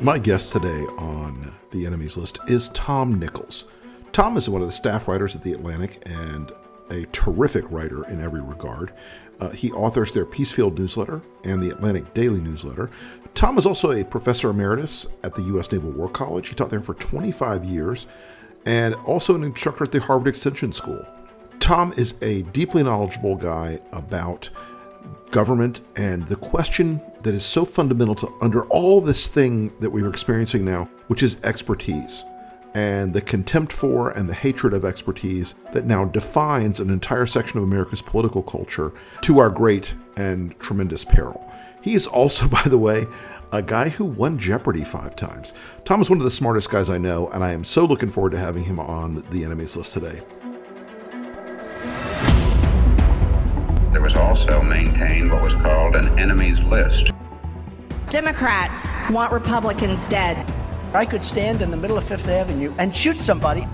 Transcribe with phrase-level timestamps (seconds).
[0.00, 3.64] My guest today on the enemies list is Tom Nichols.
[4.12, 6.52] Tom is one of the staff writers at The Atlantic and
[6.92, 8.92] a terrific writer in every regard.
[9.40, 12.90] Uh, he authors their Peacefield newsletter and the Atlantic Daily newsletter.
[13.34, 15.72] Tom is also a professor emeritus at the U.S.
[15.72, 16.48] Naval War College.
[16.48, 18.06] He taught there for 25 years
[18.66, 21.04] and also an instructor at the Harvard Extension School.
[21.58, 24.48] Tom is a deeply knowledgeable guy about
[25.30, 30.08] government and the question that is so fundamental to under all this thing that we're
[30.08, 32.24] experiencing now, which is expertise
[32.74, 37.58] and the contempt for and the hatred of expertise that now defines an entire section
[37.58, 38.92] of America's political culture
[39.22, 41.52] to our great and tremendous peril.
[41.80, 43.06] He is also, by the way,
[43.50, 45.54] a guy who won Jeopardy five times.
[45.84, 48.30] Tom is one of the smartest guys I know, and I am so looking forward
[48.30, 50.20] to having him on the enemies list today.
[54.08, 57.10] There was also maintained what was called an enemies list.
[58.08, 60.50] Democrats want Republicans dead.
[60.94, 63.66] I could stand in the middle of Fifth Avenue and shoot somebody.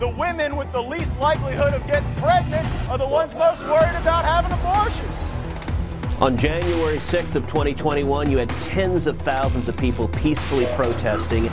[0.00, 4.24] The women with the least likelihood of getting pregnant are the ones most worried about
[4.24, 5.36] having abortions.
[6.20, 11.48] On January 6th of 2021, you had tens of thousands of people peacefully protesting.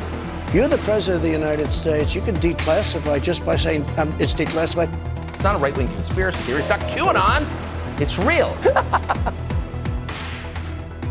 [0.52, 2.16] You're the president of the United States.
[2.16, 4.92] You can declassify just by saying um, it's declassified.
[5.36, 6.62] It's not a right-wing conspiracy theory.
[6.62, 7.65] It's not QAnon.
[7.98, 8.58] It's real.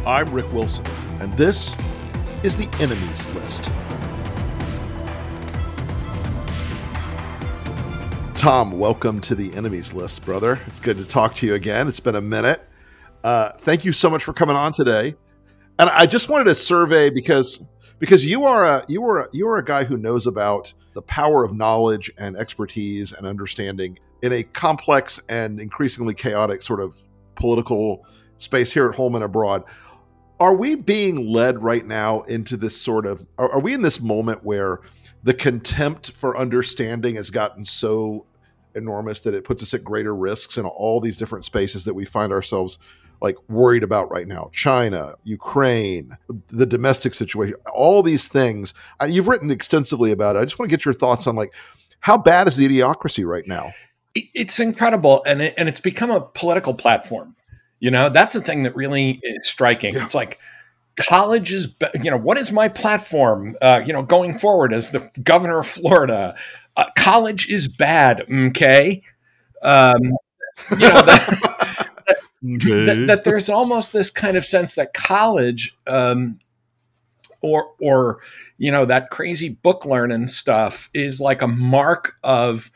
[0.07, 0.85] I'm Rick Wilson,
[1.19, 1.75] and this
[2.43, 3.73] is the enemies list.
[8.35, 10.61] Tom, welcome to the enemies list, brother.
[10.67, 11.89] It's good to talk to you again.
[11.89, 12.69] It's been a minute.
[13.23, 15.15] Uh, thank you so much for coming on today.
[15.79, 17.65] And I just wanted to survey because
[17.99, 21.01] because you are a you are a, you are a guy who knows about the
[21.01, 26.97] power of knowledge and expertise and understanding in a complex and increasingly chaotic sort of
[27.34, 28.06] political
[28.39, 29.62] space here at home and abroad
[30.41, 34.00] are we being led right now into this sort of are, are, we in this
[34.00, 34.81] moment where
[35.25, 38.25] the contempt for understanding has gotten so
[38.75, 42.06] enormous that it puts us at greater risks in all these different spaces that we
[42.06, 42.78] find ourselves
[43.20, 44.50] like worried about right now?
[44.53, 46.16] China ukraine
[46.49, 48.72] the domestic situation all these things.
[49.06, 50.41] You've written extensively about it.
[50.41, 51.53] I just want to get your thoughts on like
[52.00, 53.72] how bad is the idiocracy right now
[54.14, 57.34] it's incredible and it, and it's become a political platform
[57.84, 59.92] you know, that's the thing that really is striking.
[59.92, 60.04] Yeah.
[60.04, 60.38] It's like
[60.97, 65.06] college is, you know, what is my platform, uh, you know, going forward as the
[65.22, 66.34] governor of Florida?
[66.78, 69.02] Uh, college is bad, okay?
[69.60, 70.00] Um,
[70.70, 71.88] you know, that,
[72.54, 72.84] okay.
[72.86, 76.38] that, that, there's almost this kind of sense that college, um,
[77.42, 78.20] or or
[78.56, 82.70] you know, that crazy book learning stuff is like a mark of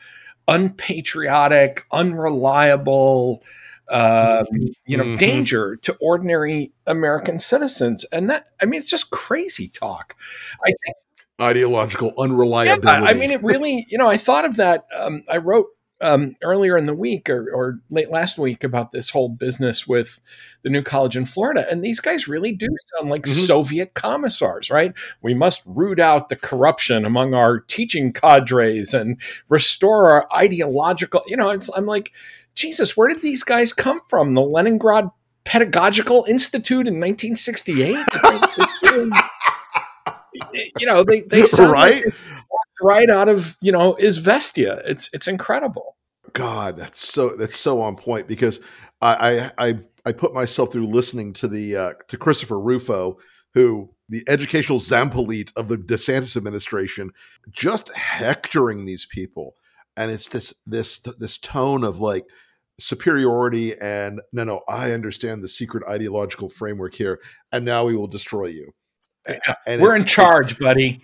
[0.49, 3.41] unpatriotic, unreliable
[3.89, 4.45] um,
[4.85, 5.15] you know, mm-hmm.
[5.17, 8.05] danger to ordinary American citizens.
[8.11, 10.15] And that, I mean, it's just crazy talk.
[10.63, 10.95] I think
[11.41, 12.85] ideological unreliability.
[12.85, 14.85] Yeah, I mean, it really, you know, I thought of that.
[14.97, 15.67] Um, I wrote
[16.01, 20.21] um, earlier in the week or, or, late last week about this whole business with
[20.63, 21.69] the new college in Florida.
[21.69, 23.45] And these guys really do sound like mm-hmm.
[23.45, 24.93] Soviet commissars, right?
[25.21, 31.35] We must root out the corruption among our teaching cadres and restore our ideological, you
[31.35, 32.13] know, I'm like,
[32.55, 34.33] Jesus, where did these guys come from?
[34.33, 35.09] The Leningrad
[35.43, 38.05] Pedagogical Institute in 1968?
[40.79, 42.05] you know, they, they sound right?
[42.05, 42.15] Like
[42.81, 44.81] right out of, you know, Izvestia.
[44.85, 45.97] It's, it's incredible.
[46.33, 48.59] God, that's so, that's so on point because
[49.01, 53.17] I, I, I, I put myself through listening to the, uh, to Christopher Rufo,
[53.53, 57.11] who the educational Zampolit of the DeSantis administration,
[57.51, 59.55] just hectoring these people
[59.99, 62.25] and it's this this this tone of like
[62.79, 67.19] superiority and no no i understand the secret ideological framework here
[67.51, 68.71] and now we will destroy you
[69.67, 71.01] and we're in charge buddy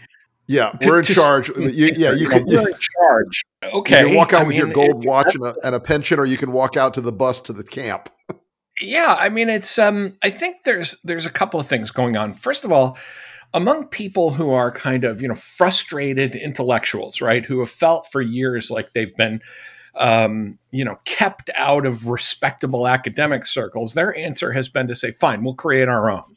[0.47, 1.49] yeah to, we're in charge.
[1.55, 3.43] You, yeah you can we're in charge.
[3.63, 4.01] Okay.
[4.01, 5.79] you can walk out I with mean, your gold it, watch and a, and a
[5.79, 8.09] pension or you can walk out to the bus to the camp.
[8.81, 12.33] Yeah i mean it's um i think there's there's a couple of things going on.
[12.33, 12.97] First of all
[13.55, 18.21] among people who are kind of you know frustrated intellectuals right who have felt for
[18.21, 19.41] years like they've been
[19.95, 25.11] um, you know kept out of respectable academic circles their answer has been to say
[25.11, 26.34] fine we'll create our own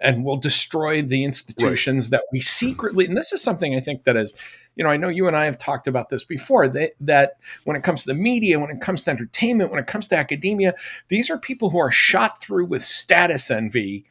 [0.00, 2.18] and we'll destroy the institutions right.
[2.18, 4.34] that we secretly and this is something i think that is
[4.76, 7.76] you know i know you and i have talked about this before that, that when
[7.76, 10.74] it comes to the media when it comes to entertainment when it comes to academia
[11.08, 14.04] these are people who are shot through with status envy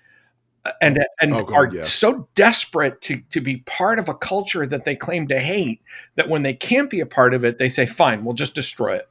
[0.65, 1.83] uh, and and oh, God, are yeah.
[1.83, 5.81] so desperate to to be part of a culture that they claim to hate
[6.15, 8.95] that when they can't be a part of it, they say, "Fine, we'll just destroy
[8.95, 9.09] it,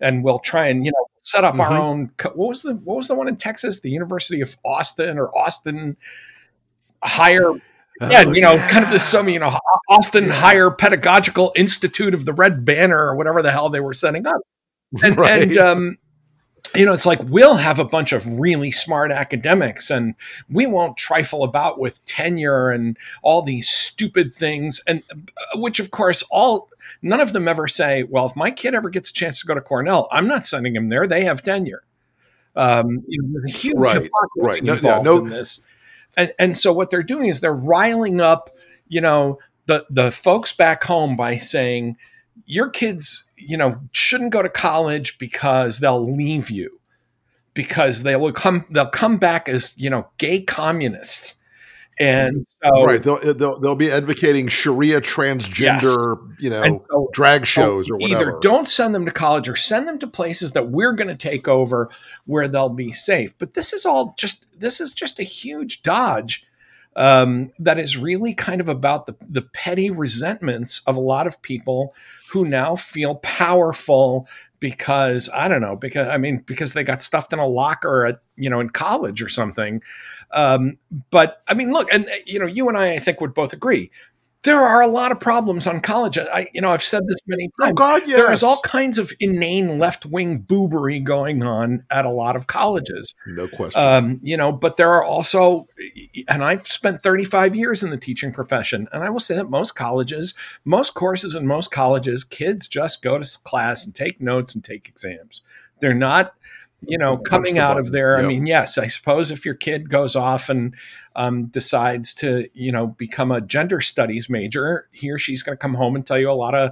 [0.00, 1.60] and we'll try and you know set up mm-hmm.
[1.60, 3.80] our own." Co- what was the what was the one in Texas?
[3.80, 5.96] The University of Austin or Austin
[7.02, 7.54] higher
[8.00, 9.58] yeah, you know, kind of this some, you know,
[9.88, 14.26] Austin Higher Pedagogical Institute of the Red Banner or whatever the hell they were setting
[14.26, 14.40] up.
[15.02, 15.42] And, Right.
[15.42, 15.98] and um,
[16.74, 20.14] you know, it's like we'll have a bunch of really smart academics and
[20.50, 24.80] we won't trifle about with tenure and all these stupid things.
[24.86, 26.68] And uh, which, of course, all
[27.02, 29.54] none of them ever say, well, if my kid ever gets a chance to go
[29.54, 31.06] to Cornell, I'm not sending him there.
[31.06, 31.82] They have tenure.
[32.56, 34.64] Um, you know, there's a huge Right, hypocrisy right.
[34.64, 35.60] No- involved no- in this.
[36.16, 38.50] And, and so what they're doing is they're riling up,
[38.88, 41.96] you know, the, the folks back home by saying,
[42.46, 46.80] your kids, you know, shouldn't go to college because they'll leave you
[47.54, 51.38] because they will come they'll come back as you know gay communists
[52.00, 53.02] and so right.
[53.02, 58.30] They'll, they'll they'll be advocating Sharia transgender, you know, so- drag shows or whatever.
[58.30, 61.16] either don't send them to college or send them to places that we're going to
[61.16, 61.90] take over
[62.26, 66.44] where they'll be safe but this is all just this is just a huge dodge
[66.94, 71.40] um, that is really kind of about the, the petty resentments of a lot of
[71.42, 71.94] people
[72.30, 74.28] who now feel powerful
[74.60, 78.20] because I don't know because I mean because they got stuffed in a locker at
[78.36, 79.82] you know in college or something.
[80.32, 80.78] Um,
[81.10, 83.90] but I mean, look, and you know, you and I, I think would both agree
[84.44, 86.16] there are a lot of problems on college.
[86.16, 87.72] I, you know, I've said this many times.
[87.72, 87.74] oh.
[87.74, 88.18] God, yes.
[88.18, 92.46] There is all kinds of inane left wing boobery going on at a lot of
[92.46, 93.14] colleges.
[93.26, 93.80] no question.
[93.80, 95.66] Um, you know, but there are also,
[96.28, 99.72] and I've spent 35 years in the teaching profession, and I will say that most
[99.72, 104.62] colleges, most courses in most colleges, kids just go to class and take notes and
[104.62, 105.42] take exams.
[105.80, 106.34] They're not,
[106.80, 107.86] you know, coming out button.
[107.86, 108.18] of there.
[108.18, 110.74] I mean, yes, I suppose if your kid goes off and
[111.18, 115.60] um, decides to, you know, become a gender studies major, he or she's going to
[115.60, 116.70] come home and tell you a lot of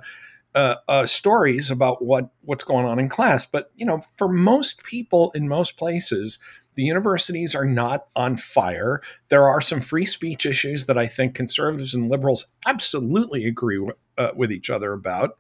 [0.55, 3.45] uh, uh, stories about what what's going on in class.
[3.45, 6.39] But you know, for most people in most places,
[6.77, 9.03] the universities are not on fire.
[9.29, 13.95] There are some free speech issues that I think conservatives and liberals absolutely agree w-
[14.17, 15.37] uh, with each other about.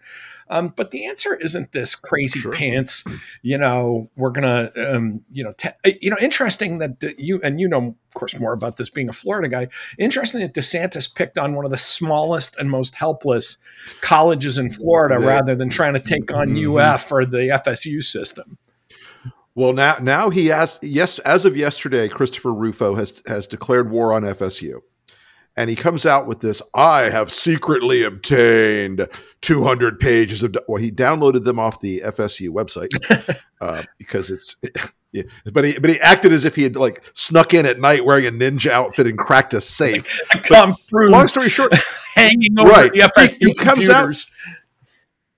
[0.49, 2.53] Um, but the answer isn't this crazy Sure.
[2.53, 3.03] pants.
[3.43, 7.59] You know, we're gonna, um, you know, te- you know, interesting that uh, you and
[7.61, 9.67] you know, of course, more about this being a Florida guy.
[9.99, 13.59] Interesting that DeSantis picked on one of the smallest and most helpless
[14.03, 16.77] colleges in Florida rather than trying to take on Mhm.
[16.94, 18.56] UF or the FSU system.
[19.56, 24.12] Well, now now he has yes as of yesterday, Christopher Rufo has has declared war
[24.12, 24.81] on FSU.
[25.58, 29.08] And he comes out with this I have secretly obtained
[29.41, 32.91] 200 pages of well he downloaded them off the FSU website
[33.62, 34.56] uh, because it's
[35.12, 38.05] yeah, but he but he acted as if he had like snuck in at night
[38.05, 40.20] wearing a ninja outfit and cracked a safe.
[40.44, 41.73] Tom Cruise Long story short,
[42.14, 42.93] hanging over Right.
[42.93, 44.14] the FSU He- he comes out-.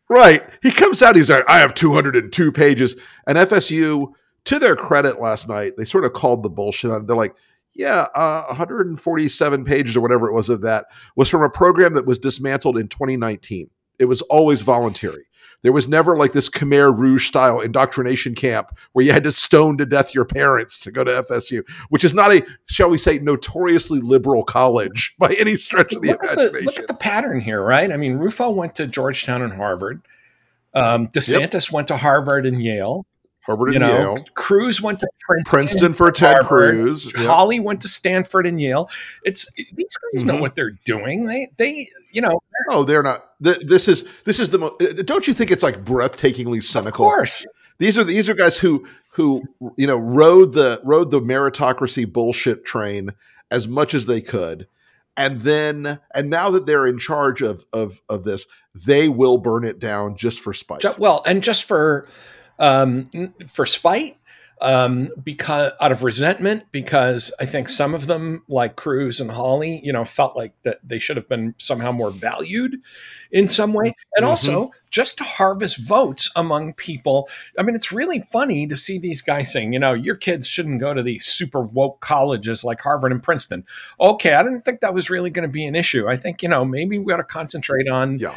[0.09, 0.43] Right.
[0.63, 2.97] He comes out, he's like, I have 202 pages.
[3.27, 4.13] And FSU,
[4.45, 7.07] to their credit last night, they sort of called the bullshit on.
[7.07, 7.35] They're like,
[7.75, 12.07] yeah, uh, 147 pages or whatever it was of that was from a program that
[12.07, 13.71] was dismantled in 2019.
[13.99, 15.27] It was always voluntary.
[15.63, 19.77] There was never like this Khmer Rouge style indoctrination camp where you had to stone
[19.79, 23.19] to death your parents to go to FSU, which is not a, shall we say,
[23.19, 26.67] notoriously liberal college by any stretch of the look, at the, imagination.
[26.67, 27.91] look at the pattern here, right?
[27.91, 30.01] I mean, Rufo went to Georgetown and Harvard.
[30.75, 33.05] Um, DeSantis went to Harvard and Yale.
[33.41, 34.25] Harvard You and know, Yale.
[34.35, 36.75] Cruz went to Princeton, Princeton for Ted Harvard.
[36.75, 37.07] Cruz.
[37.17, 37.25] Yep.
[37.27, 38.88] Hawley went to Stanford and Yale.
[39.25, 40.41] It's these guys know Mhm.
[40.41, 41.27] what they're doing.
[41.27, 43.25] They they you know Oh, they're not.
[43.43, 44.59] Th- this is this is the.
[44.59, 47.07] Mo- don't you think it's like breathtakingly cynical?
[47.07, 47.47] of course
[47.79, 49.43] These are these are guys who who
[49.77, 53.12] you know rode the rode the meritocracy bullshit train
[53.50, 54.67] as much as they could,
[55.17, 59.65] and then and now that they're in charge of of of this, they will burn
[59.65, 60.85] it down just for spite.
[60.99, 62.07] Well, and just for
[62.59, 63.07] um,
[63.47, 64.18] for spite,
[64.61, 69.81] um, because out of resentment, because I think some of them, like Cruz and Hawley,
[69.85, 72.77] you know, felt like that they should have been somehow more valued
[73.31, 74.29] in some way, and Mhm.
[74.31, 77.29] also just to harvest votes among people.
[77.59, 80.81] I mean, it's really funny to see these guys saying, you know, your kids shouldn't
[80.81, 83.65] go to these super woke colleges like Harvard and Princeton.
[84.00, 86.09] Okay, I didn't think that was really going to be an issue.
[86.09, 88.35] I think you know maybe we ought to concentrate on Yeah.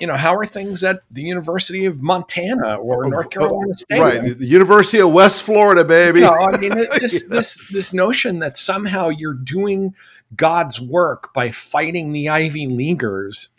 [0.00, 3.74] You know, how are things at the University of Montana or Oh, North oh, Carolina
[3.74, 4.00] State?
[4.00, 6.20] right, the University of West Florida, baby.
[6.20, 7.36] No, I mean this Yeah.
[7.36, 9.94] this this notion that somehow you're doing
[10.36, 13.50] God's work by fighting the Ivy Leaguers.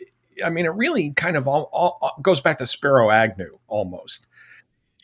[0.44, 4.26] I mean, it really kind of all, all, goes back to Spiro Agnew almost.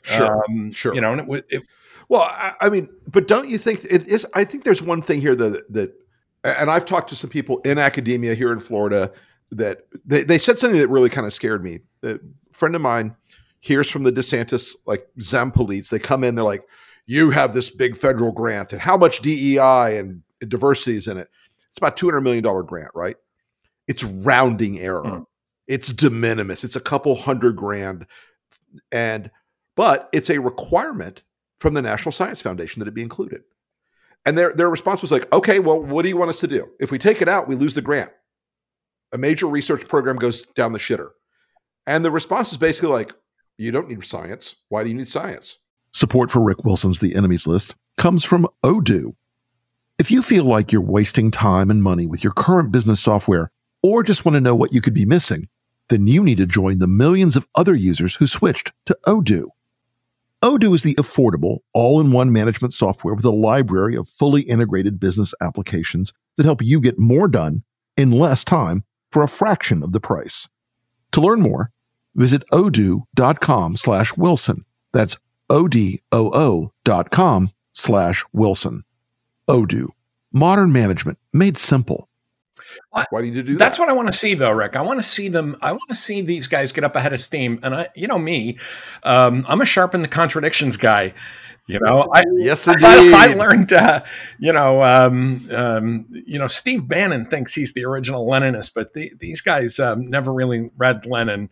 [0.03, 0.95] Sure, um, sure.
[0.95, 1.63] You know, and it, it
[2.09, 4.27] Well, I, I mean, but don't you think it is?
[4.35, 5.95] I think there's one thing here that that,
[6.43, 9.13] and I've talked to some people in academia here in Florida
[9.53, 11.81] that they, they said something that really kind of scared me.
[12.03, 12.19] A
[12.53, 13.15] friend of mine
[13.61, 15.91] hears from the DeSantis like Zampolites.
[15.91, 16.65] They come in, they're like,
[17.07, 21.29] "You have this big federal grant, and how much DEI and diversity is in it?"
[21.71, 23.17] It's about two hundred million dollar grant, right?
[23.89, 25.03] It's rounding error.
[25.03, 25.27] Mm.
[25.69, 26.65] It's de minimis.
[26.65, 28.07] It's a couple hundred grand,
[28.91, 29.31] and
[29.77, 31.23] but it's a requirement
[31.59, 33.43] from the National Science Foundation that it be included.
[34.25, 36.69] And their their response was like, okay, well, what do you want us to do?
[36.81, 38.11] If we take it out, we lose the grant.
[39.13, 41.11] A major research program goes down the shitter.
[41.87, 43.13] And the response is basically like,
[43.59, 44.57] you don't need science.
[44.69, 45.59] Why do you need science?
[45.93, 49.15] Support for Rick Wilson's The Enemies List comes from Odoo.
[49.99, 53.51] If you feel like you're wasting time and money with your current business software,
[53.83, 55.49] or just want to know what you could be missing,
[55.89, 59.49] then you need to join the millions of other users who switched to Odoo.
[60.43, 64.99] Odoo is the affordable, all in one management software with a library of fully integrated
[64.99, 67.63] business applications that help you get more done
[67.97, 70.49] in less time for a fraction of the price.
[71.13, 71.71] To learn more,
[72.15, 74.65] visit odoo.com slash Wilson.
[74.93, 75.19] That's
[75.51, 78.85] O-D-O-O dot com slash Wilson.
[79.49, 79.89] Odoo.
[80.33, 82.09] Modern management made simple.
[82.91, 83.59] Why, do you do that?
[83.59, 84.77] That's what I want to see, though, Rick.
[84.77, 85.57] I want to see them.
[85.61, 87.59] I want to see these guys get up ahead of steam.
[87.63, 88.59] And I, you know me,
[89.03, 91.13] um, I'm a sharpen the contradictions guy.
[91.69, 93.15] You know, I, yes, I, indeed.
[93.15, 94.03] I learned, uh,
[94.39, 99.13] you know, um, um, you know, Steve Bannon thinks he's the original Leninist, but the,
[99.21, 101.51] these guys um, never really read Lenin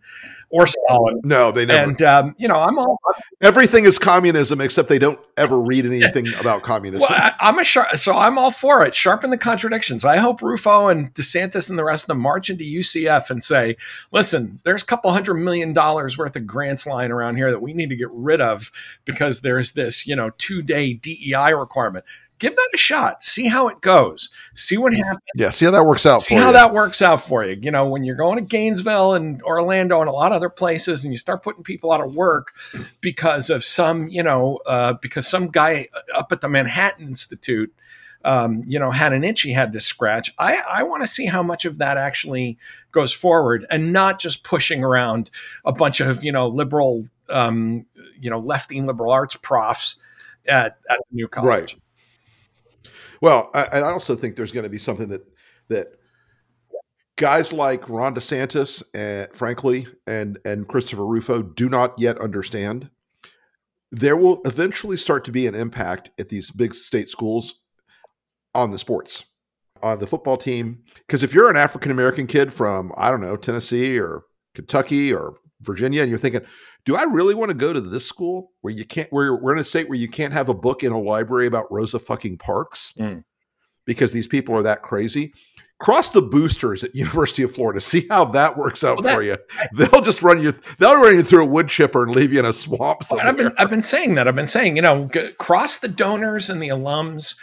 [0.51, 1.21] or Stalin.
[1.23, 1.89] No, they never.
[1.89, 2.99] And um, you know, I'm all
[3.41, 7.07] Everything is communism, except they don't ever read anything about communism.
[7.09, 8.93] well, I, I'm a sharp, so I'm all for it.
[8.93, 10.05] Sharpen the contradictions.
[10.05, 13.77] I hope Rufo and DeSantis and the rest of them march into UCF and say,
[14.11, 17.73] "Listen, there's a couple hundred million dollars worth of grants lying around here that we
[17.73, 18.71] need to get rid of
[19.05, 22.05] because there's this, you know, two day DEI requirement."
[22.41, 23.23] Give that a shot.
[23.23, 24.31] See how it goes.
[24.55, 25.19] See what happens.
[25.35, 26.53] yeah, see how that works out See how you.
[26.53, 27.55] that works out for you.
[27.61, 31.03] You know, when you're going to Gainesville and Orlando and a lot of other places,
[31.03, 32.53] and you start putting people out of work
[32.99, 37.71] because of some, you know, uh, because some guy up at the Manhattan Institute,
[38.25, 40.33] um, you know, had an itch he had to scratch.
[40.39, 42.57] I, I want to see how much of that actually
[42.91, 45.29] goes forward, and not just pushing around
[45.63, 47.85] a bunch of, you know, liberal, um,
[48.19, 49.99] you know, lefty liberal arts profs
[50.47, 51.47] at at the new college.
[51.47, 51.75] Right.
[53.21, 55.25] Well, I, I also think there's going to be something that
[55.69, 55.93] that
[57.15, 62.89] guys like Ron DeSantis, and frankly, and and Christopher Rufo do not yet understand.
[63.91, 67.55] There will eventually start to be an impact at these big state schools
[68.55, 69.25] on the sports,
[69.83, 70.79] on the football team.
[70.95, 74.23] Because if you're an African American kid from I don't know Tennessee or
[74.55, 76.41] Kentucky or Virginia, and you're thinking,
[76.85, 79.59] do I really want to go to this school where you can't where we're in
[79.59, 82.93] a state where you can't have a book in a library about Rosa fucking Parks
[82.99, 83.23] Mm.
[83.85, 85.33] because these people are that crazy?
[85.79, 87.79] Cross the boosters at University of Florida.
[87.79, 89.35] See how that works out Well, for you.
[89.73, 90.51] They'll just run you.
[90.77, 93.25] They'll run you through a wood chipper and leave you in a swamp somewhere.
[93.27, 94.27] I've been I've been saying that.
[94.27, 97.35] I've been saying, you know, g- cross the donors and the alums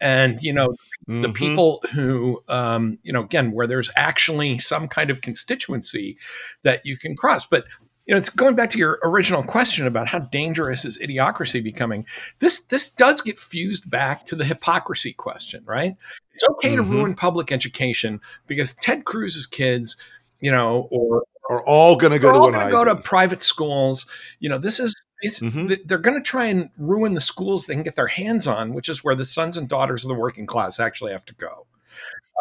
[0.00, 0.74] and you know
[1.06, 1.34] the Mhm.
[1.34, 6.18] people who um, you know again where there's actually some kind of constituency
[6.64, 7.64] that you can cross but
[8.06, 12.04] you know it's going back to your original question about how dangerous is idiocracy becoming
[12.38, 15.96] this this does get fused back to the hypocrisy question right
[16.32, 16.90] it's okay to Mhm.
[16.90, 19.96] ruin public education because ted cruz's kids
[20.40, 22.96] you know or are all going to go to all an going to go to
[22.96, 24.06] private schools.
[24.40, 25.86] You know, this is Mhm.
[25.86, 28.88] they're going to try and ruin the schools they can get their hands on, which
[28.88, 31.66] is where the sons and daughters of the working class actually have to go.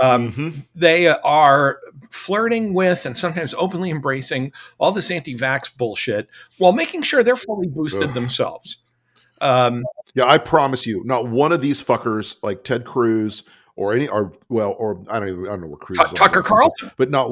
[0.01, 0.67] Um, Mhm.
[0.74, 1.79] They are
[2.10, 6.27] flirting with and sometimes openly embracing all this anti-vax bullshit
[6.58, 8.13] while making sure they're fully boosted Ugh.
[8.13, 8.77] themselves.
[9.41, 9.84] Um,
[10.15, 13.43] Yeah, I promise you, not one of these fuckers like Ted Cruz
[13.75, 16.41] or any or well or I don't even I don't know what Cruz is Tucker
[16.41, 16.91] Carlson?
[16.98, 17.32] but not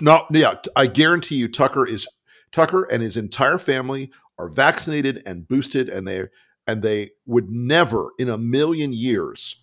[0.00, 0.54] not yeah.
[0.76, 2.06] I guarantee you, Tucker is
[2.52, 6.24] Tucker and his entire family are vaccinated and boosted, and they
[6.66, 9.61] and they would never in a million years,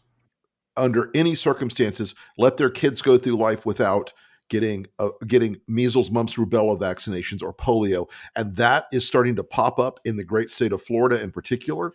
[0.78, 4.14] under any circumstances, let their kids go through life without
[4.50, 9.80] getting uh, getting measles, mumps, rubella vaccinations or polio, and that is starting to pop
[9.80, 11.94] up in the great state of Florida in particular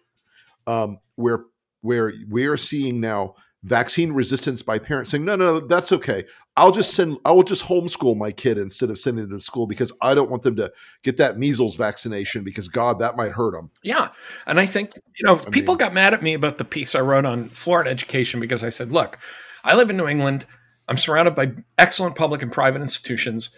[0.67, 1.45] um, where
[1.81, 6.25] where we are seeing now vaccine resistance by parents saying, no, no, that's okay.
[6.57, 9.67] I'll just send, I will just homeschool my kid instead of sending them to school
[9.67, 13.55] because I don't want them to get that measles vaccination because God, that might hurt
[13.55, 13.71] them.
[13.83, 14.11] Yeah.
[14.47, 16.95] And I think, you know, I people mean- got mad at me about the piece
[16.95, 19.19] I wrote on Florida education because I said, look,
[19.65, 20.47] I live in New England.
[20.87, 23.51] I'm surrounded by excellent public and private institutions.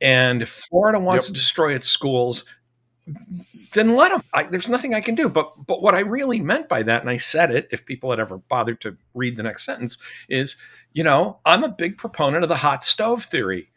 [0.00, 1.34] And if Florida wants Yep.
[1.34, 2.44] to destroy its schools,
[3.72, 4.22] then let them.
[4.32, 5.28] I, there's nothing I can do.
[5.28, 8.20] But but what I really meant by that, and I said it, if people had
[8.20, 9.98] ever bothered to read the next sentence,
[10.28, 10.56] is
[10.94, 13.68] you know I'm a big proponent of the hot stove theory.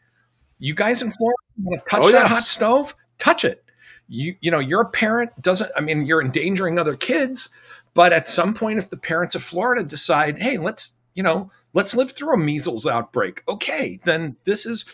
[0.60, 2.30] You guys in Florida want to touch Oh, that yes.
[2.32, 2.96] hot stove?
[3.20, 3.64] Touch it.
[4.08, 5.70] You you know your parent doesn't.
[5.76, 7.50] I mean, you're endangering other kids.
[7.94, 11.96] But at some point, if the parents of Florida decide, hey, let's you know, let's
[11.96, 13.44] live through a measles outbreak.
[13.50, 14.86] Okay, then this is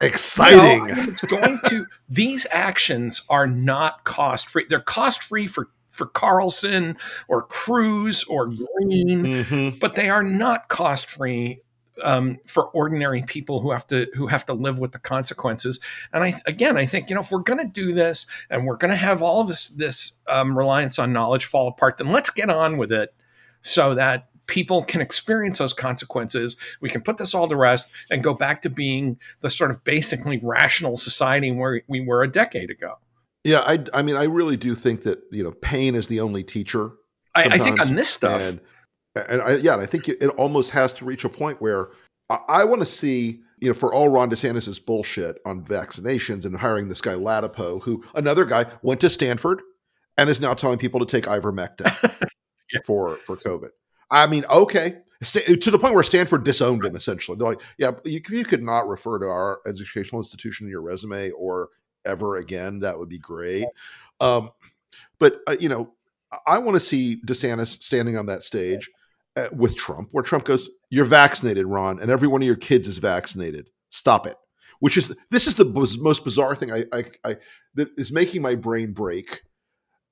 [0.00, 0.88] exciting.
[0.88, 4.66] You know, it's going to these actions are not cost free.
[4.68, 6.96] They're cost free for for Carlson
[7.28, 9.78] or Cruz or Greene, mm-hmm.
[9.78, 11.60] but they are not cost free
[12.02, 15.78] um, for ordinary people who have to who have to live with the consequences.
[16.12, 18.76] And I again, I think you know if we're going to do this and we're
[18.76, 22.30] going to have all of this this um, reliance on knowledge fall apart, then let's
[22.30, 23.14] get on with it
[23.60, 26.56] so that people can experience those consequences.
[26.80, 29.84] We can put this all to rest and go back to being the sort of
[29.84, 32.98] basically rational society where we were a decade ago.
[33.44, 36.44] Yeah, I, I mean, I really do think that you know pain is the only
[36.44, 36.92] teacher.
[37.34, 38.60] I, I, think on this stuff, and,
[39.14, 41.90] and I, yeah, I think it almost has to reach a point where
[42.28, 46.56] I, I want to see you know, for all Ron DeSantis's bullshit on vaccinations and
[46.56, 49.62] hiring this guy Ladapo, who another guy went to Stanford
[50.18, 51.86] and is now telling people to take ivermectin
[52.72, 52.80] yeah.
[52.84, 53.68] for for COVID.
[54.10, 56.96] I mean, okay, to the point where Stanford disowned him.
[56.96, 60.82] Essentially, they're like, "Yeah, you, you could not refer to our educational institution in your
[60.82, 61.68] resume or
[62.04, 62.80] ever again.
[62.80, 63.66] That would be great."
[64.20, 64.50] Um,
[65.18, 65.92] but uh, you know,
[66.46, 68.90] I want to see DeSantis standing on that stage
[69.36, 72.86] uh, with Trump, where Trump goes, "You're vaccinated, Ron, and every one of your kids
[72.86, 73.70] is vaccinated.
[73.90, 74.36] Stop it."
[74.80, 77.36] Which is this is the most bizarre thing I, I, I
[77.74, 79.42] that is making my brain break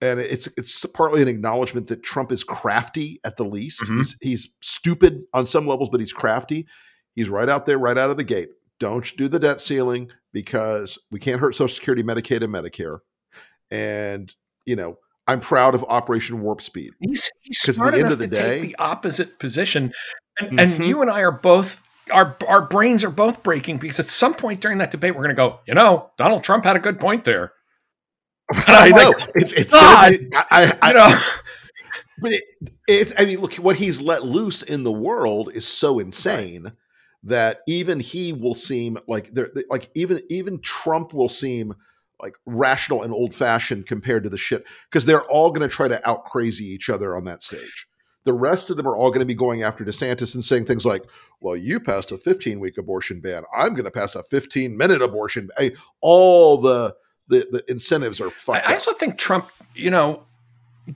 [0.03, 3.83] and it's it's partly an acknowledgement that Trump is crafty at the least.
[3.83, 3.99] Mm-hmm.
[3.99, 6.67] He's he's stupid on some levels, but he's crafty.
[7.15, 8.51] He's right out there, right out of the gate.
[8.81, 12.99] Don't do the debt ceiling because we can't hurt Social Security, Medicaid, and Medicare.
[13.71, 14.35] And
[14.67, 16.91] you know, I'm proud of Operation Warp Speed.
[17.01, 19.93] He's, he's smart the enough the to day, take the opposite position,
[20.41, 20.59] and, mm-hmm.
[20.59, 21.81] and you and I are both
[22.13, 25.37] our our brains are both breaking because at some point during that debate we're going
[25.37, 27.53] to go, you know, Donald Trump had a good point there.
[28.53, 31.21] I know like, it's it's God, be, I, I, you know.
[32.23, 32.45] But it,
[32.89, 36.75] it's I mean, look what he's let loose in the world is so insane right.
[37.23, 41.75] That even he will seem like they're like even even Trump will seem
[42.21, 45.89] like rational and old fashioned compared to the shit because they're all going to try
[45.89, 47.87] to out crazy each other on that stage.
[48.25, 50.85] The rest of them are all going to be going after DeSantis and saying things
[50.85, 51.05] like,
[51.41, 53.45] "Well, you passed a 15 week abortion ban.
[53.57, 55.73] I'm going to pass a 15 minute abortion." Ban.
[56.01, 56.95] All the
[57.29, 58.67] the, the incentives are fucked.
[58.67, 60.25] I, I also think Trump, you know,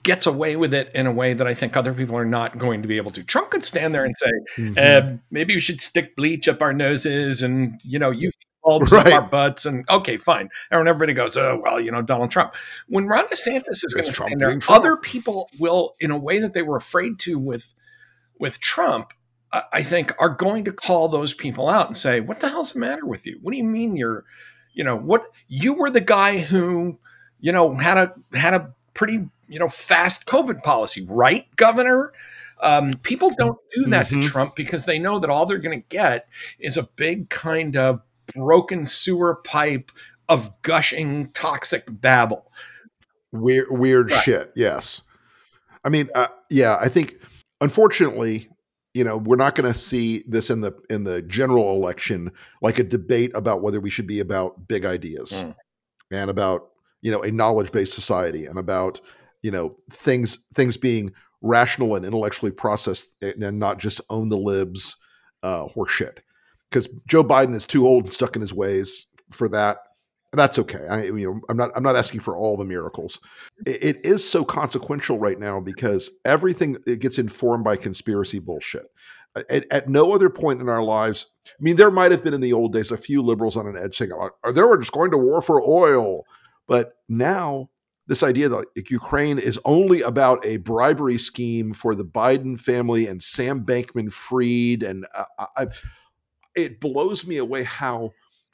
[0.03, 2.81] gets away with it in a way that I think other people are not going
[2.81, 3.23] to be able to.
[3.23, 4.73] Trump could stand there and say, mm-hmm.
[4.77, 8.31] uh, maybe we should stick bleach up our noses and, you know, you
[8.63, 9.07] bulbs right.
[9.07, 10.49] up our butts and okay, fine.
[10.71, 12.55] And everybody goes, oh, well, you know, Donald Trump.
[12.87, 16.53] When Ron DeSantis is going to stand there, other people will, in a way that
[16.53, 17.75] they were afraid to with,
[18.39, 19.13] with Trump,
[19.71, 22.79] I think are going to call those people out and say, what the hell's the
[22.79, 23.39] matter with you?
[23.41, 24.25] What do you mean you're,
[24.75, 26.99] you know what you were the guy who
[27.39, 32.11] you know had a had a pretty you know fast covid policy right governor
[32.61, 34.21] um, people don't do that mm-hmm.
[34.21, 36.27] to trump because they know that all they're going to get
[36.57, 38.01] is a big kind of
[38.33, 39.91] broken sewer pipe
[40.27, 42.51] of gushing toxic babble
[43.31, 44.23] weird weird right.
[44.23, 45.01] shit yes
[45.83, 47.15] i mean uh, yeah i think
[47.61, 48.47] unfortunately
[48.93, 52.31] you know we're not going to see this in the in the general election
[52.61, 55.53] like a debate about whether we should be about big ideas mm.
[56.11, 56.69] and about
[57.05, 58.99] you know a knowledge based society and about
[59.43, 64.95] you know things things being rational and intellectually processed and not just own the libs
[65.43, 66.17] uh horseshit
[66.69, 69.77] because joe biden is too old and stuck in his ways for that
[70.33, 70.85] that's okay.
[70.89, 71.71] I, you know, I'm not.
[71.77, 73.21] I'm not asking for all the miracles.
[73.65, 78.85] It, it is so consequential right now because everything it gets informed by conspiracy bullshit.
[79.49, 82.41] At, at, no other point in our lives, I mean, there might have been in
[82.41, 85.11] the old days a few liberals on an edge saying, "Are they were just going
[85.11, 86.25] to war for oil,"
[86.67, 87.69] but now
[88.07, 93.07] this idea that like, Ukraine is only about a bribery scheme for the Biden family
[93.07, 95.67] and Sam Bankman-Fried, and uh, I,
[96.55, 98.11] it blows me away how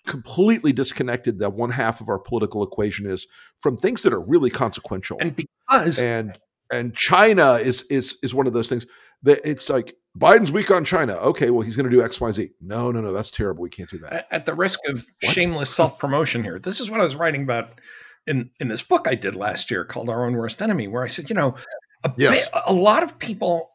[0.07, 3.27] completely disconnected that one half of our political equation is
[3.59, 5.17] from things that are really consequential.
[5.21, 6.39] And because and
[6.71, 8.85] and China is is is one of those things
[9.23, 11.13] that it's like Biden's weak on China.
[11.13, 12.49] Okay, well he's going to do X Y Z.
[12.61, 13.61] No, no, no, that's terrible.
[13.61, 14.27] We can't do that.
[14.31, 15.33] At the risk of what?
[15.33, 17.79] shameless self promotion here, this is what I was writing about
[18.27, 21.07] in in this book I did last year called Our Own Worst Enemy, where I
[21.07, 21.55] said, you know,
[22.03, 22.49] a, yes.
[22.67, 23.71] a lot of people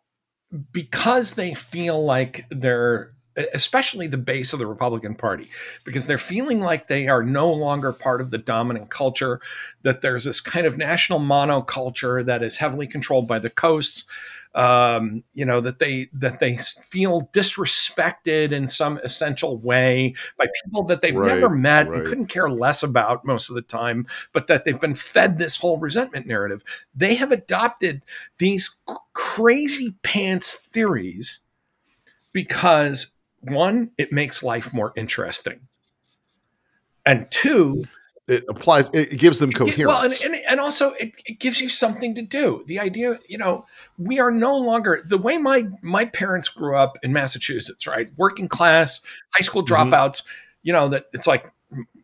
[0.73, 3.16] because they feel like they're
[3.53, 5.49] especially the base of the Republican Party,
[5.85, 9.40] because they're feeling like they are no longer part of the dominant culture,
[9.83, 14.05] that there's this kind of national monoculture that is heavily controlled by the coasts.
[14.55, 20.83] Um, you know that they that they feel disrespected in some essential way by people
[20.85, 21.99] that they've right, never met right.
[21.99, 25.59] and couldn't care less about most of the time, but that they've been fed this
[25.59, 26.64] whole resentment narrative.
[26.94, 28.01] They have adopted
[28.38, 28.81] these
[29.12, 31.40] crazy pants theories
[32.33, 33.12] because
[33.51, 35.61] one, it makes life more interesting.
[37.05, 37.85] And two,
[38.29, 41.69] it applies it gives them coherence well and, and, and also it, it, gives you
[41.69, 43.65] something to do the idea you know
[43.99, 48.49] we are no longer the way my my parents grew up in massachusetts right working
[48.49, 49.01] class
[49.33, 49.75] high school mm-hmm.
[49.75, 50.31] dropouts mm-hmm.
[50.65, 51.53] you know that it's like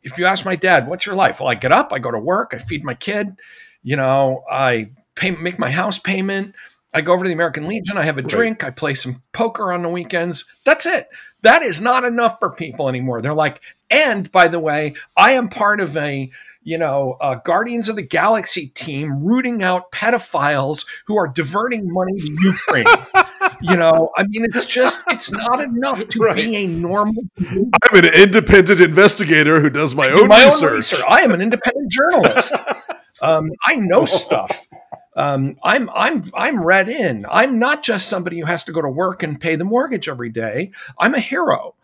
[0.02, 2.18] if you ask my dad what's your life well i get up i go to
[2.18, 3.35] work i feed my kid
[3.83, 6.55] you know i pay make my house payment
[6.94, 9.72] i go over to the american legion i have a drink i play some poker
[9.72, 11.09] on the weekends that's it
[11.42, 13.20] that is not enough for people anymore.
[13.20, 16.31] They're like, and by the way, I am part of a
[16.64, 22.18] you know, uh, Guardians of the Galaxy team rooting out pedophiles who are diverting money
[22.18, 22.87] to Ukraine.
[23.61, 26.37] you know, I mean, it's just, it's not enough to right.
[26.37, 27.24] be a normal.
[27.40, 30.70] I'm an independent investigator who does my own my research.
[30.70, 31.02] Own research.
[31.09, 32.55] I am an independent journalist.
[33.22, 34.66] um, I know stuff.
[35.14, 37.27] Um, I'm I'm I'm read in.
[37.31, 40.31] I'm not just somebody who has to go to work and pay the mortgage every
[40.31, 40.72] day.
[40.98, 41.75] I'm a hero.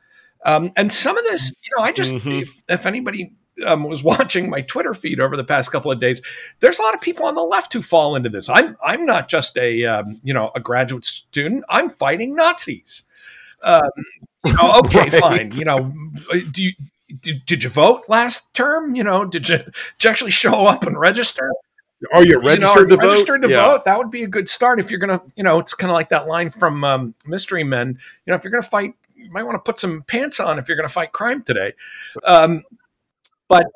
[0.45, 2.31] Um, and some of this, you know, I just mm-hmm.
[2.31, 3.33] if, if, anybody
[3.67, 6.23] um, was watching my Twitter feed over the past couple of days,
[6.61, 8.49] there's a lot of people on the left who fall into this.
[8.49, 11.65] I'm I'm not just a um, you know a graduate student.
[11.69, 13.05] I'm fighting Nazis.
[13.63, 13.91] Um,
[14.47, 15.15] you know, okay, right.
[15.15, 15.51] fine.
[15.53, 15.93] You know,
[16.51, 16.73] do you
[17.21, 18.95] did, did you vote last term?
[18.95, 21.53] You know, did you, did you actually show up and register?
[22.13, 23.49] Are you registered you know, to registered vote?
[23.49, 23.65] to yeah.
[23.65, 23.85] vote?
[23.85, 26.11] That would be a good start if you're gonna, you know, it's kind of like
[26.11, 27.99] that line from um, Mystery Men.
[28.25, 30.69] You know, if you're gonna fight, you might want to put some pants on if
[30.69, 31.73] you're gonna fight crime today.
[32.25, 32.63] Um,
[33.49, 33.67] but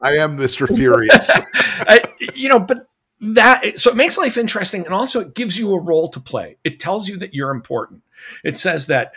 [0.00, 1.30] I am Mister Furious.
[1.54, 2.02] I,
[2.34, 2.88] you know, but
[3.20, 6.58] that so it makes life interesting and also it gives you a role to play
[6.64, 8.02] it tells you that you're important
[8.44, 9.12] it says that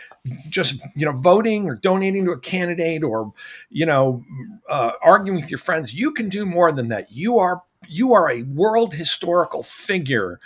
[0.48, 3.30] just you know voting or donating to a candidate or
[3.68, 4.24] you know
[4.70, 8.30] uh, arguing with your friends you can do more than that you are you are
[8.30, 10.40] a world historical figure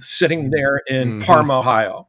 [0.00, 1.20] sitting there in mm-hmm.
[1.20, 2.08] Parma, Ohio.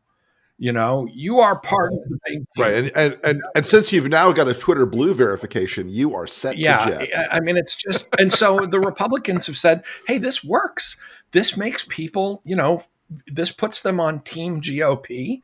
[0.59, 2.73] You know, you are part of the big right.
[2.73, 6.57] And, and and and since you've now got a Twitter Blue verification, you are set.
[6.57, 10.97] Yeah, I mean, it's just and so the Republicans have said, "Hey, this works.
[11.31, 12.81] This makes people, you know,
[13.27, 15.41] this puts them on Team GOP."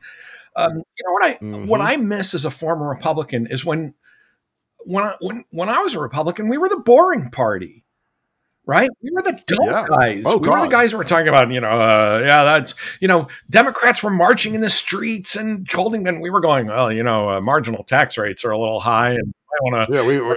[0.56, 1.66] Um, you know what I mm-hmm.
[1.66, 3.94] what I miss as a former Republican is when
[4.80, 7.83] when I, when when I was a Republican, we were the boring party
[8.66, 8.88] right?
[9.02, 9.86] We were the dull yeah.
[9.88, 10.24] guys.
[10.26, 10.60] Oh, we God.
[10.60, 14.02] were the guys who were talking about, you know, uh, yeah, that's, you know, Democrats
[14.02, 17.40] were marching in the streets and holding, and we were going, well, you know, uh,
[17.40, 19.96] marginal tax rates are a little high, and want to.
[19.96, 20.36] Yeah, we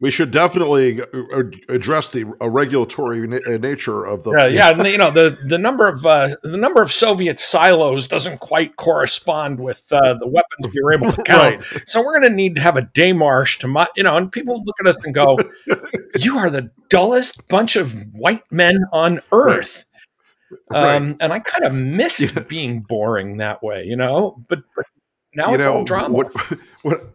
[0.00, 4.30] we should definitely uh, address the regulatory na- uh, nature of the.
[4.32, 8.40] Yeah, yeah, you know the the number of uh, the number of Soviet silos doesn't
[8.40, 11.72] quite correspond with uh, the weapons we were able to count.
[11.72, 11.88] right.
[11.88, 14.62] So we're going to need to have a Day démarche to, you know, and people
[14.64, 15.38] look at us and go,
[16.18, 19.84] "You are the dullest bunch of white men on earth."
[20.70, 20.96] Right.
[20.96, 22.42] Um, and I kind of missed yeah.
[22.42, 24.42] being boring that way, you know.
[24.48, 24.86] But, but
[25.34, 26.14] now you it's know, all drama.
[26.14, 26.32] What,
[26.82, 27.12] what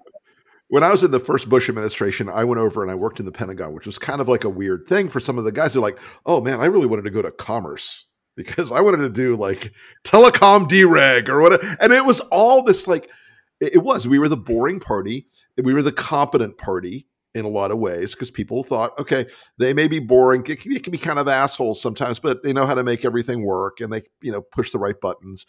[0.69, 3.25] when I was in the first Bush administration, I went over and I worked in
[3.25, 5.73] the Pentagon, which was kind of like a weird thing for some of the guys.
[5.73, 9.09] They're like, "Oh man, I really wanted to go to commerce because I wanted to
[9.09, 9.71] do like
[10.03, 13.09] telecom dereg or whatever." And it was all this like,
[13.59, 14.07] it was.
[14.07, 15.27] We were the boring party.
[15.61, 19.25] We were the competent party in a lot of ways because people thought, okay,
[19.57, 20.43] they may be boring.
[20.47, 23.05] It can, it can be kind of assholes sometimes, but they know how to make
[23.05, 25.45] everything work and they, you know, push the right buttons.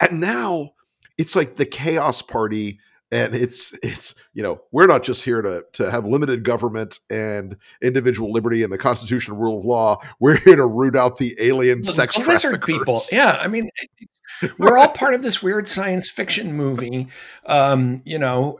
[0.00, 0.70] And now
[1.18, 2.78] it's like the chaos party
[3.12, 7.56] and it's it's you know we're not just here to to have limited government and
[7.82, 11.80] individual liberty and the constitution rule of law we're here to root out the alien
[11.82, 13.70] the sex lizard people yeah i mean
[14.58, 17.06] we're all part of this weird science fiction movie
[17.46, 18.58] um you know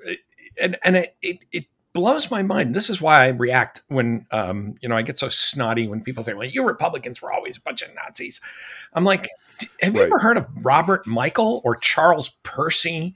[0.60, 2.74] and and it, it, it blows my mind.
[2.74, 6.22] This is why I react when, um, you know, I get so snotty when people
[6.22, 8.40] say, "Well, you Republicans were always a bunch of Nazis."
[8.92, 9.30] I'm like,
[9.80, 10.06] have you right.
[10.06, 13.14] ever heard of Robert Michel or Charles Percy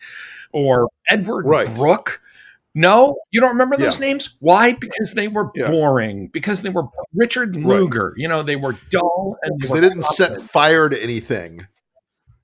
[0.53, 1.75] or Edward right.
[1.75, 2.21] Brooke?
[2.75, 4.07] No, you don't remember those yeah.
[4.07, 4.37] names?
[4.39, 4.73] Why?
[4.73, 5.71] Because they were yeah.
[5.71, 6.29] boring.
[6.29, 6.85] Because they were
[7.15, 8.11] Richard Lugar.
[8.11, 8.15] Right.
[8.17, 11.67] You know, they were dull and they, they didn't set fire to anything.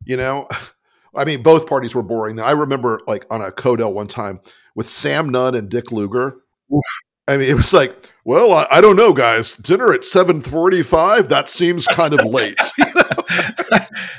[0.04, 0.48] You know,
[1.14, 2.40] I mean, both parties were boring.
[2.40, 4.40] I remember, like on a Codel one time
[4.74, 6.38] with Sam Nunn and Dick Lugar.
[6.74, 6.82] Oof.
[7.28, 9.54] I mean, it was like, well, I, I, don't know, guys.
[9.54, 11.28] Dinner at seven forty-five.
[11.28, 12.58] That seems kind of late.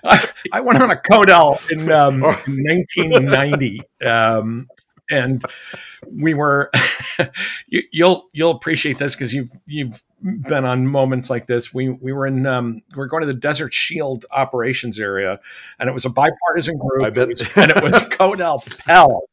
[0.03, 2.15] I, I, went on a Codel in, um,
[2.47, 4.67] in 1990, um,
[5.09, 5.43] and
[6.11, 6.69] we were.
[7.67, 11.73] you, will you'll, you'll appreciate this because you've you've been on moments like this.
[11.73, 15.39] We we were in um, we are going to the Desert Shield operations area,
[15.79, 17.03] and it was a bipartisan group.
[17.03, 19.23] I bet, and it was Codel Pell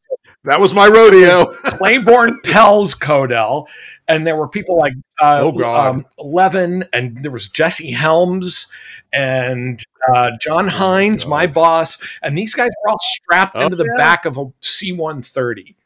[0.44, 1.46] That was my rodeo.
[1.64, 3.66] Claiborne Pell's Codel,
[4.06, 5.86] and there were people like uh, Oh, God.
[5.86, 8.66] um, Levin, and there was Jesse Helms
[9.12, 9.82] and
[10.14, 13.96] uh, John Heinz, my boss, and these guys were all strapped Oh, into the yeah.
[13.96, 15.76] back of a C one thirty,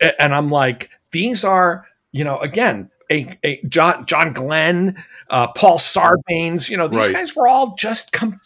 [0.00, 2.90] and I'm like, these are you know again.
[3.10, 7.14] A, a John John Glenn, uh, Paul Sarbanes, you know these Right.
[7.16, 8.38] guys were all just com-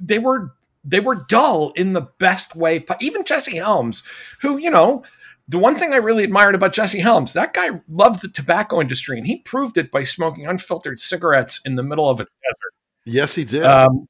[0.00, 0.54] they were
[0.84, 2.84] they were dull in the best way.
[3.00, 4.02] Even Jesse Helms,
[4.40, 5.04] who you know,
[5.48, 9.18] the one thing I really admired about Jesse Helms, that guy loved the tobacco industry,
[9.18, 12.74] and he proved it by smoking unfiltered cigarettes in the middle of a desert.
[13.04, 13.64] yes, he did.
[13.64, 14.08] Um,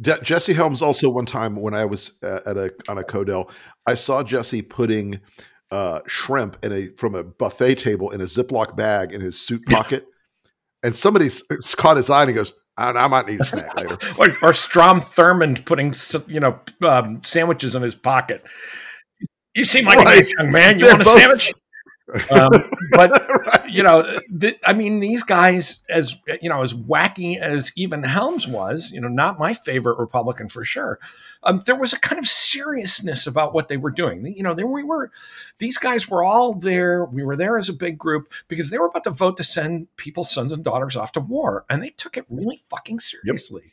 [0.00, 3.50] Je- Jesse Helms also one time when I was uh, at a on a Codel,
[3.86, 5.20] I saw Jesse putting
[5.70, 9.64] uh, shrimp in a from a buffet table in a Ziploc bag in his suit
[9.66, 10.06] pocket,
[10.82, 11.30] and somebody
[11.76, 14.52] caught his eye and he goes, "I, I might need a snack later." or, or
[14.52, 15.94] Strom Thurmond putting
[16.32, 18.44] you know um, sandwiches in his pocket.
[19.54, 20.78] You seem like a nice young man.
[20.78, 21.52] You They're want a both- sandwich?
[22.30, 22.50] Um,
[22.92, 28.02] but you know, th- I mean, these guys, as you know, as wacky as even
[28.02, 30.98] Helms was, you know, not my favorite Republican for sure.
[31.42, 34.26] Um, there was a kind of seriousness about what they were doing.
[34.36, 35.10] You know, they we were
[35.58, 37.04] these guys were all there.
[37.04, 39.94] We were there as a big group because they were about to vote to send
[39.96, 43.72] people's sons and daughters off to war, and they took it really fucking seriously.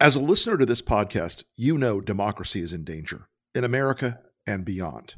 [0.00, 4.64] As a listener to this podcast, you know democracy is in danger in America and
[4.64, 5.16] beyond.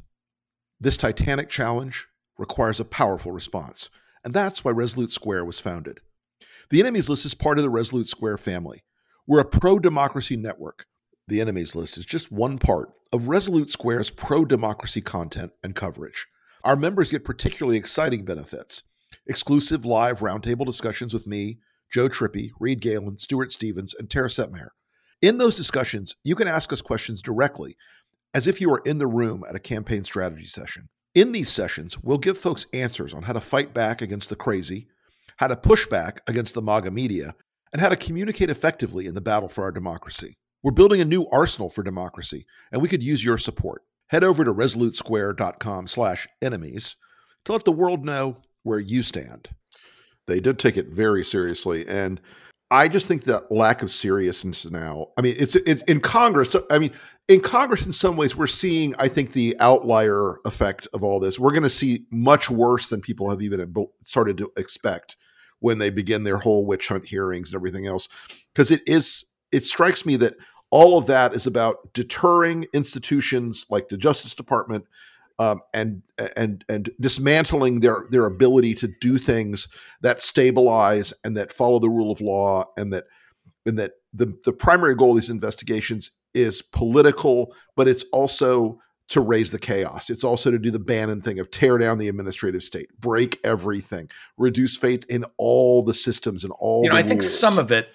[0.79, 2.07] This titanic challenge
[2.39, 3.91] requires a powerful response,
[4.23, 5.99] and that's why Resolute Square was founded.
[6.71, 8.83] The Enemies List is part of the Resolute Square family.
[9.27, 10.87] We're a pro democracy network.
[11.27, 16.25] The Enemies List is just one part of Resolute Square's pro democracy content and coverage.
[16.63, 18.81] Our members get particularly exciting benefits
[19.27, 21.59] exclusive live roundtable discussions with me,
[21.91, 24.69] Joe Trippi, Reed Galen, Stuart Stevens, and Tara Setmeyer.
[25.21, 27.75] In those discussions, you can ask us questions directly,
[28.33, 30.89] as if you were in the room at a campaign strategy session.
[31.13, 34.87] In these sessions, we'll give folks answers on how to fight back against the crazy,
[35.37, 37.35] how to push back against the MAGA media,
[37.73, 40.37] and how to communicate effectively in the battle for our democracy.
[40.63, 43.83] We're building a new arsenal for democracy, and we could use your support.
[44.07, 46.95] Head over to resolutesquare.com slash enemies
[47.45, 49.49] to let the world know where you stand.
[50.31, 52.21] They did take it very seriously, and
[52.71, 55.07] I just think that lack of seriousness now.
[55.17, 56.55] I mean, it's it, in Congress.
[56.69, 56.93] I mean,
[57.27, 58.95] in Congress, in some ways, we're seeing.
[58.97, 61.37] I think the outlier effect of all this.
[61.37, 65.17] We're going to see much worse than people have even started to expect
[65.59, 68.07] when they begin their whole witch hunt hearings and everything else.
[68.53, 69.25] Because it is.
[69.51, 70.35] It strikes me that
[70.69, 74.85] all of that is about deterring institutions like the Justice Department
[75.39, 76.01] um, and
[76.35, 79.67] and and dismantling their their ability to do things
[80.01, 83.05] that stabilize and that follow the rule of law and that
[83.65, 89.19] and that the the primary goal of these investigations is political, but it's also to
[89.19, 90.09] raise the chaos.
[90.09, 94.09] It's also to do the Bannon thing of tear down the administrative state, break everything,
[94.37, 96.83] reduce faith in all the systems and all.
[96.83, 97.89] you know, I think some of it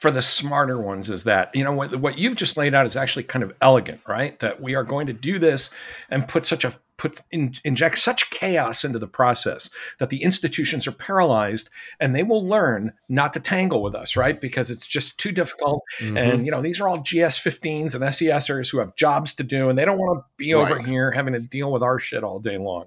[0.00, 2.96] for the smarter ones is that you know what what you've just laid out is
[2.96, 4.38] actually kind of elegant, right?
[4.40, 5.70] That we are going to do this
[6.08, 10.86] and put such a put in, inject such chaos into the process that the institutions
[10.86, 14.40] are paralyzed and they will learn not to tangle with us, right?
[14.40, 15.82] Because it's just too difficult.
[16.00, 16.18] Mhm.
[16.18, 19.78] And you know, these are all GS15s and SESers who have jobs to do, and
[19.78, 22.56] they don't want to be over here having to deal with our shit all day
[22.56, 22.86] long.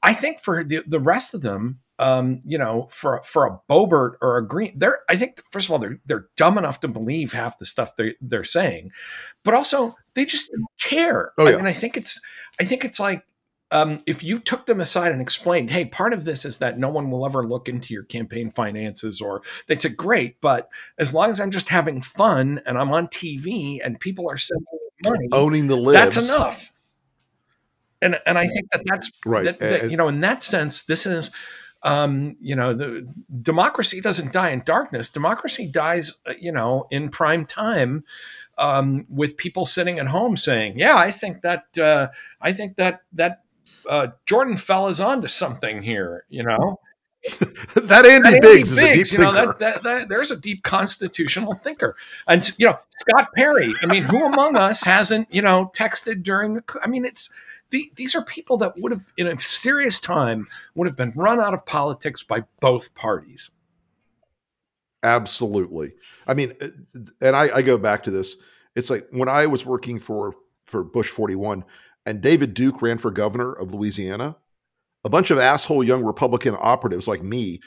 [0.00, 4.14] I think for the the rest of them, um, you know, for for a Boebert
[4.22, 7.32] or a Greene, they're I think first of all they're they're dumb enough to believe
[7.32, 8.90] half the stuff they they're saying,
[9.44, 11.32] but also they just don't care.
[11.38, 11.56] Oh, I yeah.
[11.58, 12.20] mean, I think it's
[12.58, 13.24] I think it's like
[13.72, 16.88] um, if you took them aside and explained, hey, part of this is that no
[16.88, 21.30] one will ever look into your campaign finances, or they'd say, great, but as long
[21.30, 24.66] as I'm just having fun and I'm on TV and people are sending
[25.04, 26.00] money, owning the libs.
[26.16, 26.72] that's enough.
[28.02, 29.44] And and I think that that's Right.
[29.44, 31.30] That, that, And- you know, in that sense, this is,
[31.82, 33.08] um, you know, the
[33.42, 35.08] democracy doesn't die in darkness.
[35.08, 38.04] Democracy dies, uh, you know, in prime time.
[38.58, 42.08] Um, with people sitting at home saying, "Yeah, I think that uh,
[42.42, 43.42] I think that that
[43.88, 46.78] uh, Jordan fell is onto something here," you know.
[47.74, 49.56] that Andy That Biggs is a deep you know, thinker.
[49.58, 51.94] that, that, there's a deep constitutional thinker.
[52.26, 56.62] And, you know, Scott Perry, I mean, who among us hasn't, you know, texted during?
[56.82, 57.30] I mean, it's,
[57.70, 61.40] the, these are people that would have, in a serious time, would have been run
[61.40, 63.52] out of politics by both parties.
[65.02, 65.94] Absolutely.
[66.26, 66.68] I mean, uh,
[67.20, 68.36] and I, I go back to this.
[68.76, 70.34] It's like when I was working for
[70.66, 71.64] for Bush 41
[72.06, 74.36] and David Duke ran for governor of Louisiana,
[75.04, 77.60] a bunch of asshole young Republican operatives like me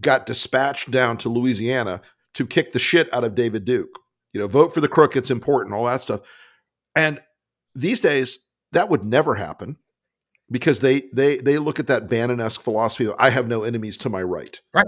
[0.00, 2.00] got dispatched down to Louisiana
[2.34, 3.98] to kick the shit out of David Duke.
[4.32, 6.20] You know, vote for the crook, it's important, all that stuff.
[6.94, 7.20] And
[7.74, 8.38] these days,
[8.74, 9.76] that would never happen
[10.50, 14.08] because they they they look at that Bannon-esque philosophy of I have no enemies to
[14.08, 14.60] my right.
[14.72, 14.86] Right.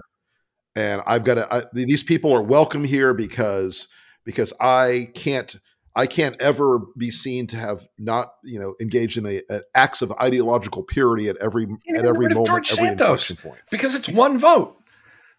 [0.74, 3.88] And I've got to I, these people are welcome here because
[4.24, 5.56] because I can't
[5.94, 10.02] I can't ever be seen to have not, you know, engaged in a, a acts
[10.02, 13.60] of ideological purity at every at every moment, George every Santos point.
[13.70, 14.76] because it's one vote.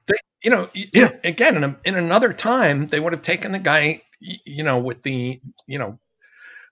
[0.07, 1.09] They, you know, Yeah.
[1.23, 5.03] again, in, a, in another time, they would have taken the guy, you know, with
[5.03, 5.99] the, you know,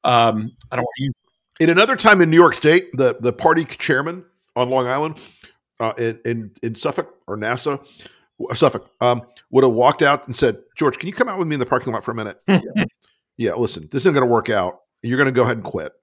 [0.04, 1.14] um, I don't want to use
[1.60, 5.20] In another time in New York State, the the party chairman on Long Island,
[5.80, 7.78] uh, in, in in Suffolk or Nassau,
[8.54, 11.56] Suffolk, um, would have walked out and said, "George, can you come out with me
[11.56, 12.60] in the parking lot for a minute?" yeah.
[13.38, 14.80] yeah, listen, this isn't going to work out.
[15.02, 15.94] You're going to go ahead and quit,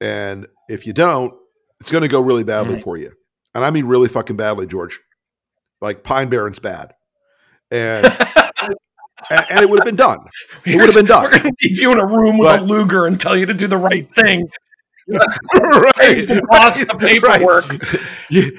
[0.00, 1.34] and if you don't,
[1.80, 2.82] it's going to go really badly Right.
[2.84, 3.12] for you.
[3.54, 5.00] And I mean really fucking badly, George.
[5.80, 6.94] Like Pine Barrens bad,
[7.70, 8.06] and
[9.30, 10.18] and, and it would have been done.
[10.64, 11.24] It would have been done.
[11.24, 13.46] We're going to leave you in a room with But- a Luger and tell you
[13.46, 14.48] to do the right thing.
[15.08, 17.64] right, You've lost the paperwork.
[18.30, 18.58] You-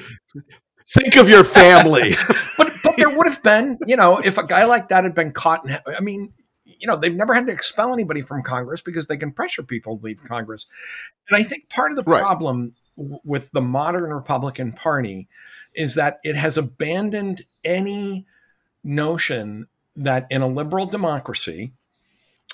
[0.88, 2.16] think of your family.
[2.58, 5.32] but but there would have been, you know, if a guy like that had been
[5.32, 5.68] caught.
[5.68, 9.18] In, I mean, you know, they've never had to expel anybody from Congress because they
[9.18, 10.68] can pressure people to leave Congress.
[11.30, 12.22] And I think part of the Right.
[12.22, 15.28] problem w- with the modern Republican Party
[15.74, 18.26] is that it has abandoned any
[18.84, 21.72] notion that in a liberal democracy,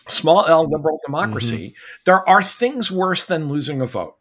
[0.08, 2.02] small L liberal democracy, mm-hmm.
[2.06, 4.16] there are things worse than losing a vote.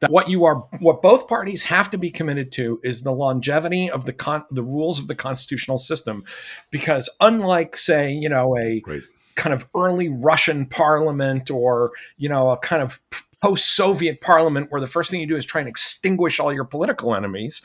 [0.00, 3.90] That what you are what both parties have to be committed to is the longevity
[3.90, 6.24] of the con- the rules of the constitutional system.
[6.70, 9.02] Because unlike say you know a Right.
[9.36, 13.00] kind of early russian parliament or you know a kind of
[13.42, 17.14] post-soviet parliament where the first thing you do is try and extinguish all your political
[17.14, 17.62] enemies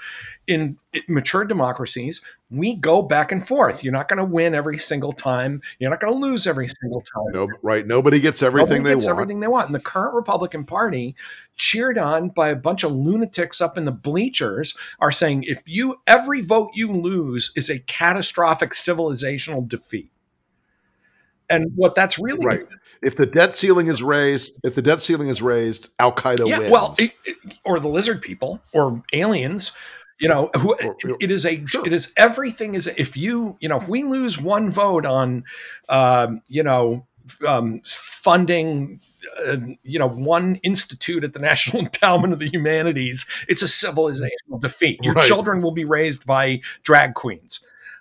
[0.48, 5.14] in mature democracies we go back and forth you're not going to win every single
[5.14, 7.88] time you're not going to lose every single time no, right.
[7.88, 9.16] Nobody gets everything Nobody they gets want.
[9.16, 9.68] everything they want.
[9.68, 11.16] And the current Republican Party,
[11.56, 15.98] cheered on by a bunch of lunatics up in the bleachers, are saying if you
[16.08, 20.12] every vote you lose is a catastrophic civilizational defeat.
[21.52, 22.66] And what that's really Right.
[23.02, 26.60] If the debt ceiling is raised, if the debt ceiling is raised, Al Qaeda yeah,
[26.60, 26.72] wins.
[26.72, 29.72] well, it- it- or the lizard people or aliens,
[30.20, 31.86] you know, who Or- it is a Sure.
[31.86, 35.44] it is everything is if you you know if we lose one vote on,
[35.90, 37.06] um, you know,
[37.48, 39.00] um, funding.
[39.48, 43.26] Uh, you know, one institute at the National Endowment of the Humanities.
[43.48, 45.00] It's a civilizational defeat.
[45.04, 45.24] Your Right.
[45.24, 47.60] children will be raised by drag queens,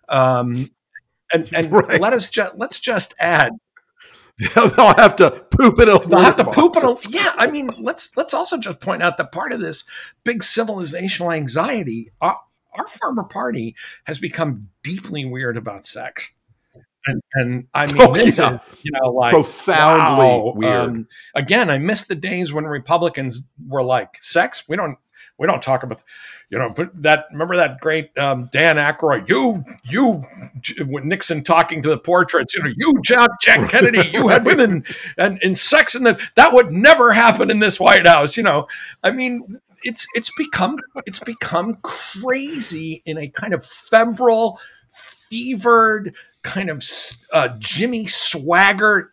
[0.08, 0.70] um,
[1.32, 2.00] and and Right.
[2.00, 3.52] let us just let's just add
[4.54, 7.34] they'll have to poop in a They'll have to poop in a, yeah.
[7.36, 9.84] I mean, let's let's also just point out that part of this
[10.24, 12.38] big civilizational anxiety, our,
[12.72, 16.32] our former party has become deeply weird about sex,
[17.06, 18.54] and and I mean, Oh, this yeah.
[18.54, 20.52] is you know like Profoundly wow.
[20.56, 20.88] weird.
[20.90, 24.96] Um, again, I miss the days when Republicans were like, "Sex, we don't."
[25.40, 26.02] We don't talk about,
[26.50, 30.26] you know, but that remember that great um, Dan Aykroyd, you, you,
[30.84, 34.84] when Nixon talking to the portraits, you know, you, Jack, Jack Kennedy, you had women
[35.16, 38.36] and in sex, and that that would never happen in this White House.
[38.36, 38.68] You know,
[39.02, 40.76] I mean, it's it's become
[41.06, 46.84] it's become crazy in a kind of febrile, fevered kind of
[47.32, 49.08] uh, Jimmy Swaggart.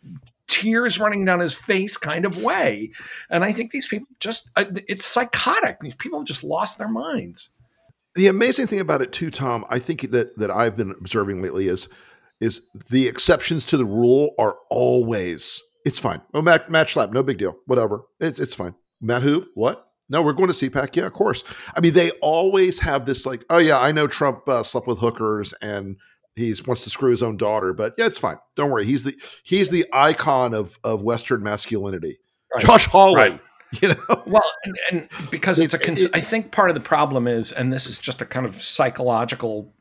[0.48, 2.92] Tears running down his face, kind of way,
[3.30, 5.80] and I think these people just—it's psychotic.
[5.82, 7.50] These people have just lost their minds.
[8.16, 11.68] the amazing thing about it too, Tom, I think that that I've been observing lately
[11.68, 11.88] is
[12.40, 16.22] is the exceptions to the rule are always it's fine.
[16.34, 17.58] Oh, Matt, Matt Schlapp, no big deal.
[17.66, 18.76] Whatever, it's it's fine.
[19.02, 19.46] Matt who?
[19.54, 19.84] What?
[20.10, 20.96] No, we're going to CPAC.
[20.96, 21.44] Yeah, of course.
[21.76, 25.00] I mean, they always have this like, oh yeah, I know Trump uh, slept with
[25.00, 25.98] hookers and
[26.38, 28.38] he wants to screw his own daughter, but yeah, it's fine.
[28.56, 28.86] Don't worry.
[28.86, 32.20] He's the he's the icon of of Western masculinity.
[32.54, 32.64] Right.
[32.64, 33.16] Josh Hawley.
[33.16, 33.40] Right.
[33.82, 36.80] You know, Well, and, and because it's a, It- it- I think part of the
[36.80, 39.74] problem is, and this is just a kind of psychological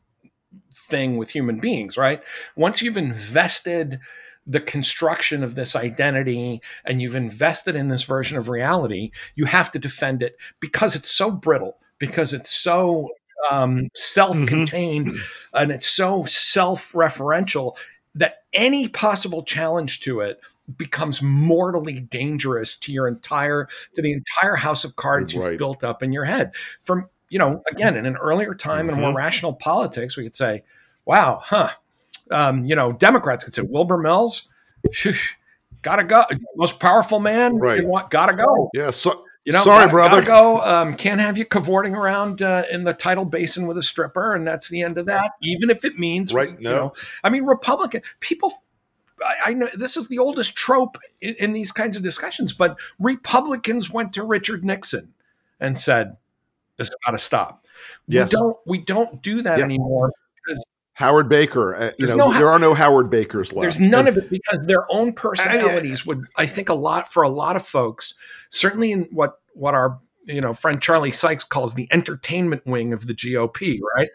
[0.72, 2.20] thing with human beings, right?
[2.56, 4.00] Once you've invested
[4.44, 9.70] the construction of this identity and you've invested in this version of reality, you have
[9.70, 13.10] to defend it because it's so brittle, because it's so
[13.50, 15.16] um, self-contained,
[15.54, 17.76] and it's so self-referential
[18.14, 20.40] that any possible challenge to it
[20.78, 25.50] becomes mortally dangerous to your entire to the entire house of cards Right.
[25.50, 26.52] you've built up in your head.
[26.80, 30.62] From you know, again, in an earlier time in more rational politics, we could say,
[31.04, 31.70] "Wow, huh."
[32.30, 34.48] Um, you know, Democrats could say Wilbur Mills,
[35.82, 36.24] gotta go,
[36.56, 37.84] most powerful man, Right.
[38.10, 38.70] gotta go.
[38.74, 40.22] Yeah, so, You know, sorry, gotta, brother.
[40.22, 40.60] Gotta go.
[40.60, 44.44] Um, can't have you cavorting around uh, in the tidal basin with a stripper, and
[44.46, 45.32] that's the end of that.
[45.40, 46.74] Even if it means, Right, You no.
[46.74, 46.92] know,
[47.22, 48.52] I mean, Republican people.
[49.24, 52.76] I, I know this is the oldest trope in, in these kinds of discussions, but
[52.98, 55.14] Republicans went to Richard Nixon
[55.60, 56.16] and said,
[56.76, 57.64] "This got to stop."
[58.08, 58.32] Yes.
[58.32, 58.56] We don't.
[58.66, 59.64] We don't do that Yeah.
[59.64, 60.10] anymore
[60.44, 60.66] because
[60.96, 61.76] Howard Baker.
[61.76, 63.62] Uh, you know, no there are no Howard Bakers left.
[63.62, 67.22] there's none And- of it because their own personalities would, I think, a lot for
[67.22, 68.14] a lot of folks,
[68.48, 73.06] certainly in what what our you know friend Charlie Sykes calls the entertainment wing of
[73.06, 74.08] the GOP, right?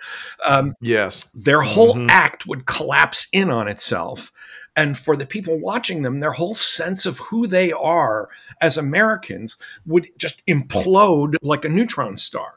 [0.45, 1.29] Um, Yes.
[1.33, 2.09] their whole Mhm.
[2.09, 4.31] act would collapse in on itself.
[4.75, 8.29] And for the people watching them, their whole sense of who they are
[8.59, 9.55] as Americans
[9.85, 12.55] would just implode like a neutron star.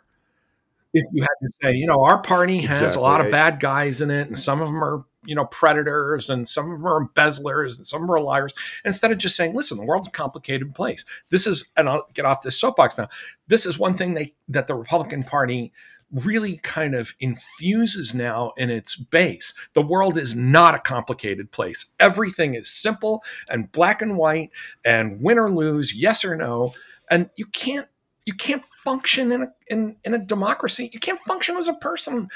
[0.95, 4.01] If you had to say, you know, our party has a lot of bad guys
[4.01, 6.99] in it, and some of them are, you know, predators, and some of them are
[6.99, 10.13] embezzlers, and some of them are liars, instead of just saying, listen, the world's a
[10.13, 11.05] complicated place.
[11.31, 13.09] This is, and I'll get off this soapbox now.
[13.49, 15.73] This is one thing they that the Republican Party
[16.13, 19.53] really kind of infuses now in its base.
[19.73, 21.87] The world is not a complicated place.
[21.99, 24.51] Everything is simple and black and white
[24.85, 26.73] and win or lose, yes or no.
[27.11, 27.89] And you can't
[28.27, 30.91] you can't function in a in, in a democracy.
[30.93, 32.29] You can't function as a person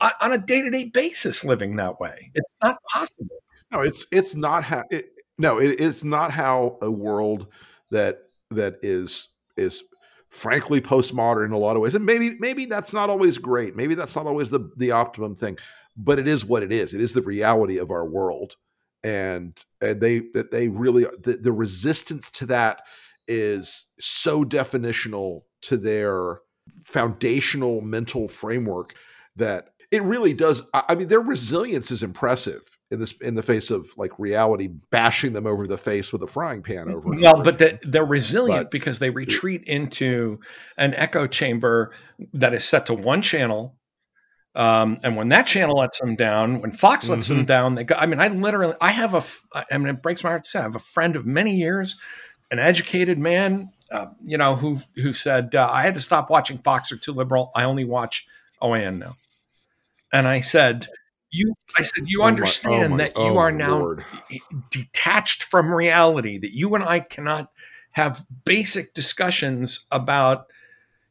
[0.00, 2.30] on a day-to-day basis living that way.
[2.34, 3.36] It's not possible.
[3.70, 4.84] No, it's it's not how.
[4.90, 5.06] It,
[5.38, 7.48] no, it, it's not how a world
[7.90, 9.82] that that is is
[10.30, 13.76] frankly postmodern in a lot of ways, and maybe maybe that's not always great.
[13.76, 15.58] Maybe that's not always the the optimum thing,
[15.96, 16.94] but it is what it is.
[16.94, 18.56] It is the reality of our world,
[19.02, 22.80] and and they that they really the, the resistance to that
[23.28, 26.40] is so definitional to their
[26.84, 28.94] foundational mental framework
[29.36, 33.70] that it really does I, mean their resilience is impressive in this in the face
[33.70, 37.42] of like reality bashing them over the face with a frying pan over Well, over.
[37.44, 40.40] but the, they're resilient But- because they retreat into
[40.78, 41.92] an echo chamber
[42.32, 43.76] that is set to one channel.
[44.56, 47.46] Um, and when that channel lets them down, when Fox lets them Mhm.
[47.46, 47.96] down, they go.
[47.98, 49.22] I mean, I literally, I have a,
[49.72, 51.96] I mean, it breaks my heart to say, I have a friend of many years,
[52.54, 56.58] an educated man, uh, you know, who who said uh, I had to stop watching
[56.58, 57.50] Fox or too liberal.
[57.54, 58.26] I only watch
[58.62, 59.16] OAN now.
[60.12, 60.86] And I said,
[61.30, 61.54] you.
[61.76, 64.04] I said, you Oh my- understand oh my- that you oh are now Lord.
[64.70, 67.50] detached from reality that you and I cannot
[67.92, 70.46] have basic discussions about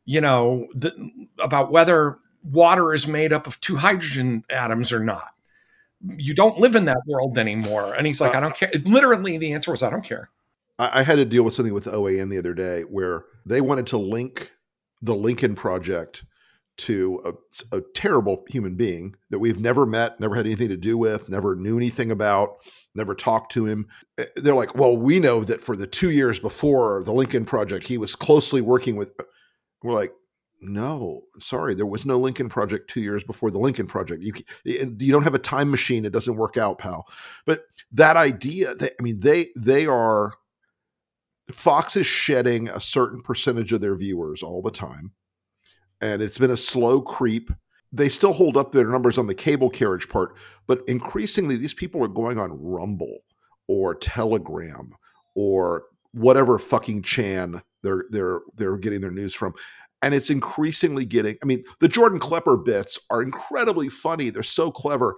[0.06, 0.92] you know the,
[1.40, 5.30] about whether water is made up of two hydrogen atoms or not
[6.18, 9.54] you don't live in that world anymore and he's like i don't care literally the
[9.54, 10.30] answer was i don't care
[10.80, 13.88] I, I had to deal with something with OAN the other day where they wanted
[13.88, 14.52] to link
[15.02, 16.24] the Lincoln Project
[16.76, 17.22] to
[17.72, 21.30] a, a terrible human being that we've never met, never had anything to do with,
[21.30, 22.56] never knew anything about,
[22.96, 23.88] never talked to him.
[24.18, 27.88] Eh, They're like, well, we know that for the two years before the Lincoln Project,
[27.88, 29.12] he was closely working with.
[29.84, 30.14] We're like,
[30.62, 34.24] no, sorry, there was no Lincoln Project two years before the Lincoln Project.
[34.24, 34.34] You
[34.82, 37.06] and you don't have a time machine; it doesn't work out, pal.
[37.46, 40.34] But that idea, they, I mean, they they are
[41.54, 45.12] Fox is shedding a certain percentage of their viewers all the time.
[46.02, 47.52] And it's been a slow creep.
[47.92, 50.36] They still hold up their numbers on the cable carriage part,
[50.68, 53.20] but increasingly these people are going on Rumble
[53.68, 54.92] or Telegram
[55.36, 59.54] or whatever fucking Chan they're they're they're getting their news from.
[60.02, 64.30] And it's increasingly getting I mean, the Jordan Klepper bits are incredibly funny.
[64.30, 65.16] They're so clever,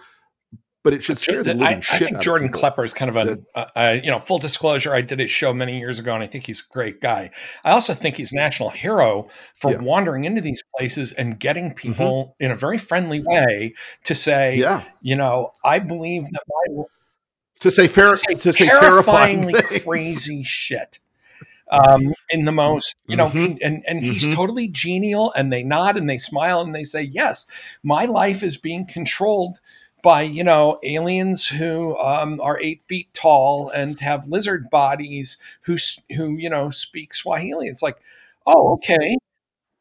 [0.86, 3.66] but it should scare the I, I think jordan klepper is kind of a, uh,
[3.76, 6.46] uh, you know full disclosure i did his show many years ago and i think
[6.46, 7.32] he's a great guy
[7.66, 9.26] i also think he's a national hero
[9.56, 9.78] for Yeah.
[9.78, 9.86] Mm-hmm.
[9.86, 13.74] wandering into these places and getting people in a very friendly way
[14.06, 14.84] to say Yeah.
[15.02, 16.84] you know i believe that my
[17.62, 19.84] To say fair say to say terrifying terrifyingly things.
[19.84, 21.00] crazy shit
[21.72, 23.58] um, in the most, you know, Mhm.
[23.64, 24.36] and and he's Mhm.
[24.36, 27.48] totally genial, and they nod and they smile and they say, "Yes,
[27.82, 29.60] my life is being controlled
[30.06, 35.76] by you know aliens who um, are eight feet tall and have lizard bodies who
[36.16, 37.98] who you know speak Swahili." It's like,
[38.48, 39.18] oh, okay,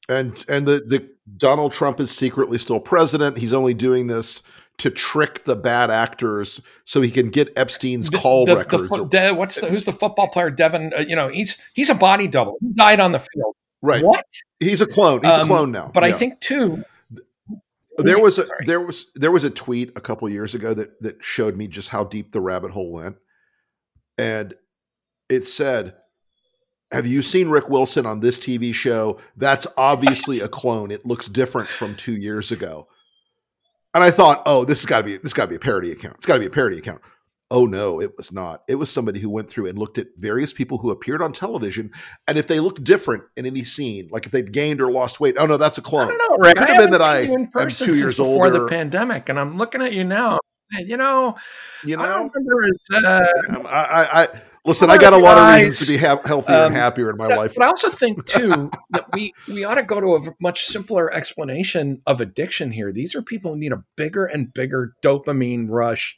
[0.09, 3.39] and and the the Donald Trump is secretly still president.
[3.39, 4.43] He's only doing this
[4.79, 8.89] to trick the bad actors so he can get Epstein's The- call the- the records.
[8.89, 10.51] fo- De- what's the who's the football player?
[10.51, 12.57] Devin, uh, you know, he's he's a body double.
[12.61, 13.55] He died on the field.
[13.83, 14.03] right.
[14.05, 14.25] What?
[14.61, 15.21] He's a clone.
[15.23, 15.91] He's a Um, clone now.
[15.95, 16.83] But I think too,
[17.99, 18.65] there was a, Sorry.
[18.67, 21.89] there was there was a tweet a couple years ago that that showed me just
[21.89, 23.17] how deep the rabbit hole went.
[24.19, 24.55] And
[25.29, 25.95] it said,
[26.93, 29.19] Have you seen Rick Wilson on this TV show?
[29.37, 30.91] That's obviously a clone.
[30.91, 32.89] It looks different from two years ago.
[33.95, 35.93] And I thought, oh, this has got to be this got to be a parody
[35.93, 36.17] account.
[36.17, 37.01] It's got to be a parody account.
[37.51, 38.63] Oh no, it was not.
[38.69, 41.91] It was somebody who went through and looked at various people who appeared on television,
[42.27, 45.37] and if they looked different in any scene, like if they'd gained or lost weight,
[45.39, 46.07] oh no, that's a clone.
[46.09, 46.57] I don't know, Rick.
[46.57, 48.61] Could I have been that I am two years before older.
[48.61, 50.39] the pandemic, and I'm looking at you now.
[50.73, 51.37] You know,
[51.85, 53.21] you know, as, uh,
[53.51, 54.29] Um, I, I, I
[54.65, 54.91] listen.
[54.91, 57.17] I I got a lot of reasons to be ha- healthier um, and happier in
[57.17, 57.55] my But- life.
[57.55, 61.13] But I also think too that we we ought to go to a much simpler
[61.13, 62.91] explanation of addiction here.
[62.91, 66.17] These are people who need a bigger and bigger dopamine rush,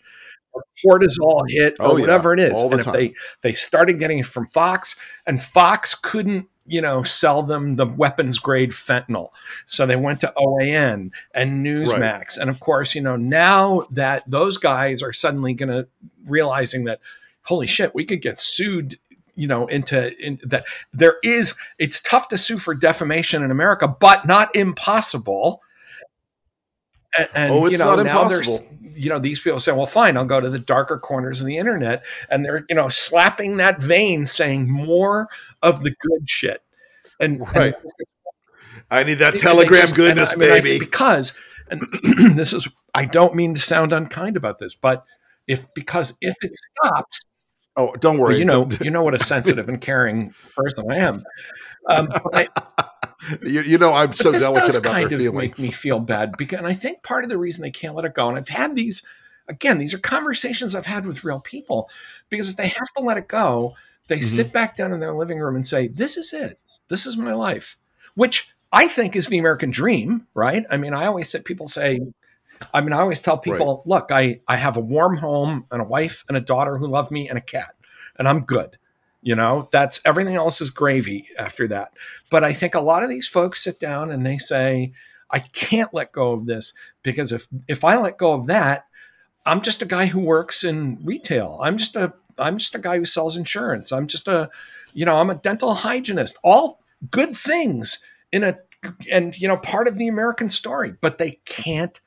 [0.84, 2.54] cortisol hit, or Oh, yeah, whatever it is.
[2.60, 2.94] all the and if time.
[2.94, 4.96] they they started getting it from Fox,
[5.26, 9.30] and Fox couldn't you know sell them the weapons grade fentanyl,
[9.66, 14.58] so they went to OAN and Newsmax, and of course you know now that those
[14.58, 15.86] guys are suddenly going to
[16.26, 17.00] realizing that
[17.42, 18.98] holy shit, we could get sued
[19.36, 23.86] you know into in, that there is it's tough to sue for defamation in america
[23.86, 25.60] but not impossible
[27.18, 28.66] and, and, Oh, it's you know not impossible.
[28.94, 31.56] you know these people say well fine i'll go to the darker corners of the
[31.58, 35.28] internet and they're you know slapping that vein saying more
[35.62, 36.62] of the good shit
[37.20, 37.74] and, and Right.
[38.90, 40.78] I need that Telegram just- goodness, and I mean, baby.
[40.78, 41.36] because,
[41.68, 41.82] and
[42.36, 45.04] this is, I don't mean to sound unkind about this, but
[45.48, 47.22] if because if it stops,
[47.76, 48.34] oh, don't worry.
[48.34, 51.24] well, you know, you know what a sensitive and caring person I am.
[51.88, 52.48] Um, but,
[52.78, 52.84] I,
[53.42, 55.58] you, you know, I'm but so this delicate does about kind their of feelings.
[55.58, 58.04] make me feel bad because, and I think part of the reason they can't let
[58.04, 59.02] it go, and I've had these,
[59.48, 61.88] again, these are conversations I've had with real people,
[62.28, 63.74] because if they have to let it go,
[64.08, 64.24] they Mm-hmm.
[64.24, 66.58] sit back down in their living room and say, "This is it.
[66.88, 67.76] This is my life,"
[68.14, 70.64] which I think is the American dream, right?
[70.70, 72.00] I mean, I always say people say,
[72.72, 75.84] I mean, I always tell people, look, I I have a warm home and a
[75.84, 77.74] wife and a daughter who love me and a cat,
[78.18, 78.78] and I'm good.
[79.26, 81.94] You know, that's everything else is gravy after that.
[82.30, 84.92] But I think a lot of these folks sit down and they say,
[85.32, 86.72] I can't let go of this
[87.02, 88.84] because if if I let go of that,
[89.44, 91.58] I'm just a guy who works in retail.
[91.60, 93.90] I'm just a I'm just a guy who sells insurance.
[93.90, 94.48] I'm just a
[94.94, 96.38] you know, I'm a dental hygienist.
[96.44, 97.98] All good things
[98.30, 98.56] in a
[99.10, 102.00] and you know, part of the American story, but they can't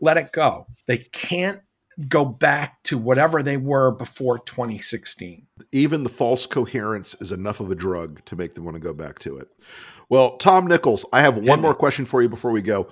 [0.00, 0.66] let it go.
[0.88, 1.60] They can't
[2.08, 5.46] go back to whatever they were before 2016.
[5.72, 8.92] Even the false coherence is enough of a drug to make them want to go
[8.92, 9.48] back to it.
[10.08, 12.88] Well, Tom Nichols, I have one Hit more question for you before we go.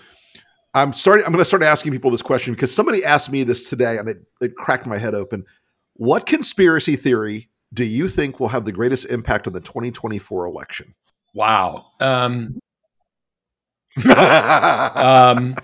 [0.75, 1.27] I'm starting.
[1.27, 4.09] I'm going to start asking people this question because somebody asked me this today, and
[4.09, 5.45] it, it cracked my head open.
[5.95, 10.95] What conspiracy theory do you think will have the greatest impact on the 2024 election?
[11.35, 11.87] Wow.
[12.01, 12.59] Um,
[14.09, 15.57] um,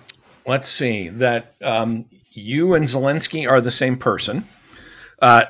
[0.47, 2.07] let's see that um,
[2.39, 4.45] you and Zelensky are the same person.
[5.21, 5.45] Uh,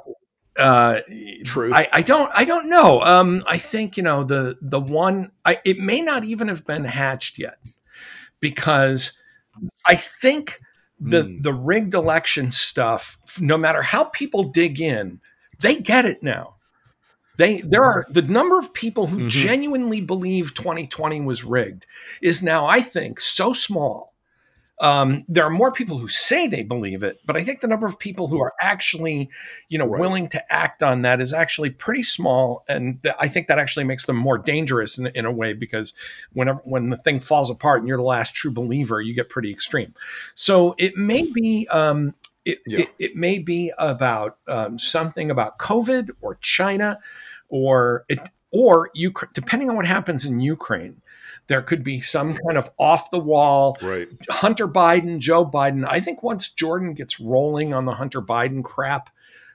[0.58, 1.00] uh,
[1.44, 1.74] Truth.
[1.74, 2.30] I, I don't.
[2.34, 3.00] I don't know.
[3.02, 5.30] Um, I think you know the the one.
[5.44, 7.58] I, it may not even have been hatched yet,
[8.40, 9.12] because
[9.88, 10.60] I think
[11.00, 11.40] the Hmm.
[11.42, 13.18] the rigged election stuff.
[13.40, 15.20] No matter how people dig in,
[15.60, 16.56] they get it now.
[17.36, 19.28] They there are the number of people who Mhm.
[19.28, 21.86] genuinely believe 2020 was rigged
[22.20, 24.12] is now, I think, so small.
[24.80, 27.86] Um, there are more people who say they believe it, but I think the number
[27.86, 29.28] of people who are actually,
[29.68, 30.00] you know, Right.
[30.00, 33.84] willing to act on that is actually pretty small, and th- I think that actually
[33.86, 35.94] makes them more dangerous in, in a way because
[36.32, 39.50] whenever when the thing falls apart and you're the last true believer, you get pretty
[39.50, 39.94] extreme.
[40.34, 42.14] So it may be um,
[42.44, 42.80] it, Yeah.
[42.80, 47.00] it, it may be about um, something about COVID or China
[47.48, 48.20] or it
[48.52, 51.02] or you depending on what happens in Ukraine.
[51.48, 54.08] There could be some kind of off the wall right.
[54.30, 55.86] Hunter Biden, Joe Biden.
[55.88, 59.10] I think once Jordan gets rolling on the Hunter Biden crap,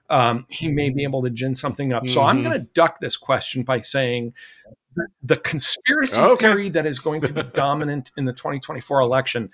[0.09, 2.07] um, he may be able to gin something up.
[2.07, 2.43] So I'm Mhm.
[2.45, 4.33] going to duck this question by saying
[4.95, 6.47] the- the conspiracy Okay.
[6.47, 9.49] theory that is going to be dominant in the 2024 election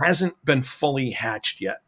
[0.00, 1.80] hasn't been fully hatched yet.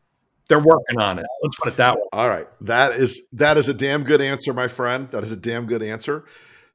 [0.49, 1.27] They're working on it.
[1.43, 2.03] Let's put it that way.
[2.13, 2.47] All right.
[2.61, 5.09] That is that is a damn good answer, my friend.
[5.11, 6.25] That is a damn good answer.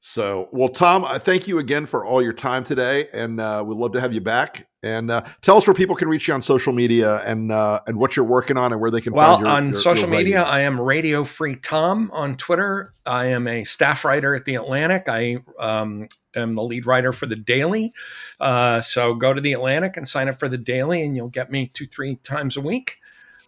[0.04, 3.78] So, well, Tom, I thank you again for all your time today, and uh, we'd
[3.78, 4.68] love to have you back.
[4.82, 7.98] And uh, tell us where people can reach you on social media and uh, and
[7.98, 10.18] what you're working on and where they can Well, find your on your- social your
[10.18, 10.42] media.
[10.42, 12.94] I am Radio Free Tom on Twitter.
[13.06, 15.04] I am a staff writer at The Atlantic.
[15.08, 17.94] I um, am the lead writer for The Daily.
[18.40, 21.52] Uh, so go to The Atlantic and sign up for The Daily, and you'll get
[21.52, 22.98] me two, three times a week.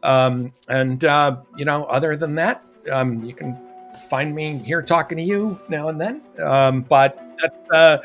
[0.04, 3.58] Um, and, uh, you know, other than that, um, you can
[4.10, 6.22] find me here talking to you now and then.
[6.44, 7.98] Um, but that's, uh,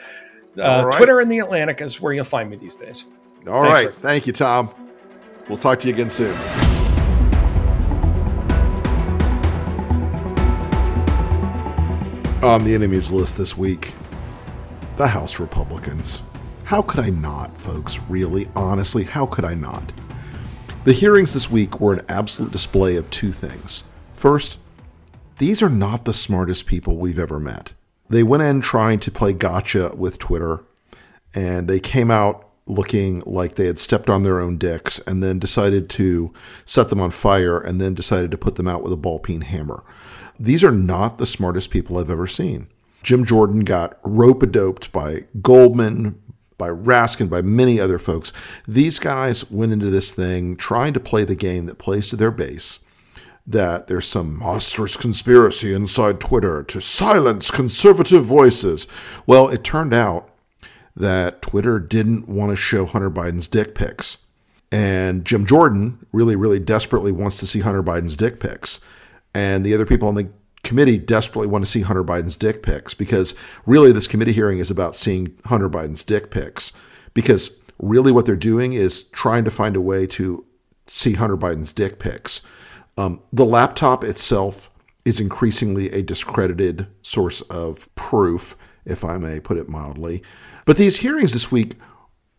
[0.61, 0.97] uh, right.
[0.97, 3.07] Twitter and The Atlantic is where you'll find me these days.
[3.47, 3.95] All Thanks, right.
[4.03, 4.75] Thank you, Tom.
[5.49, 6.37] We'll talk to you again soon.
[12.43, 13.95] On the enemies list this week,
[14.97, 16.23] the House Republicans.
[16.65, 17.99] How could I not, folks?
[18.09, 18.49] Really?
[18.55, 19.93] Honestly, how could I not?
[20.85, 23.85] The hearings this week were an absolute display of two things.
[24.15, 24.59] First,
[25.39, 27.73] these are not the smartest people we've ever met.
[28.09, 30.65] They went in trying to play gotcha with Twitter,
[31.35, 35.39] and they came out looking like they had stepped on their own dicks and then
[35.39, 36.33] decided to
[36.65, 39.41] set them on fire and then decided to put them out with a ball peen
[39.41, 39.83] hammer.
[40.39, 42.69] These are not the smartest people I've ever seen.
[43.03, 46.21] Jim Jordan got rope a doped by Goldman,
[46.59, 48.33] by Raskin, by many other folks.
[48.67, 52.31] These guys went into this thing trying to play the game that plays to their
[52.31, 52.81] base.
[53.51, 58.87] That there's some monstrous conspiracy inside Twitter to silence conservative voices.
[59.27, 60.29] Well, it turned out
[60.95, 64.19] that Twitter didn't want to show Hunter Biden's dick pics.
[64.71, 68.81] And Jim Jordan really, really desperately wants to see Hunter Biden's dick pics.
[69.33, 70.29] And the other people on the
[70.63, 73.35] committee desperately want to see Hunter Biden's dick pics because
[73.65, 76.73] really this committee hearing is about seeing Hunter Biden's dick pics.
[77.15, 80.45] Because really what they're doing is trying to find a way to
[80.87, 82.43] see Hunter Biden's dick pics.
[82.99, 84.71] Um, the laptop itself
[85.05, 90.23] is increasingly a discredited source of proof, if I may put it mildly.
[90.67, 91.77] But these hearings this week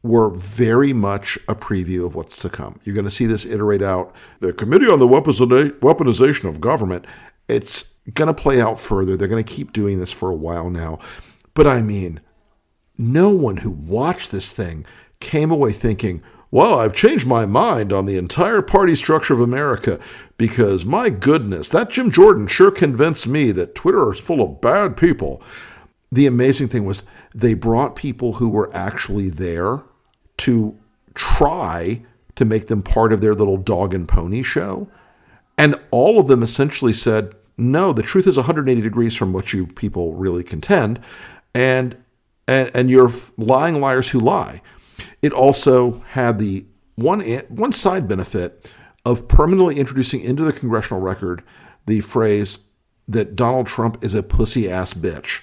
[0.03, 2.79] were very much a preview of what's to come.
[2.83, 4.13] You're going to see this iterate out.
[4.41, 7.05] The Committee on the Weaponization of Government,
[7.47, 9.15] it's going to play out further.
[9.15, 10.99] They're going to keep doing this for a while now.
[11.53, 12.19] But I mean,
[12.97, 14.85] no one who watched this thing
[15.21, 16.21] came away thinking,
[16.51, 19.99] well, I've changed my mind on the entire party structure of America
[20.37, 24.97] because my goodness, that Jim Jordan sure convinced me that Twitter is full of bad
[24.97, 25.43] people.
[26.11, 27.03] The amazing thing was
[27.35, 29.83] they brought people who were actually there
[30.37, 30.75] to
[31.13, 32.01] try
[32.35, 34.89] to make them part of their little dog and pony show.
[35.57, 39.67] And all of them essentially said, no, the truth is 180 degrees from what you
[39.67, 40.99] people really contend.
[41.53, 41.97] And,
[42.47, 44.61] and, and you're lying liars who lie.
[45.21, 46.65] It also had the
[46.95, 48.73] one, one side benefit
[49.05, 51.43] of permanently introducing into the congressional record
[51.85, 52.59] the phrase
[53.07, 55.41] that Donald Trump is a pussy ass bitch.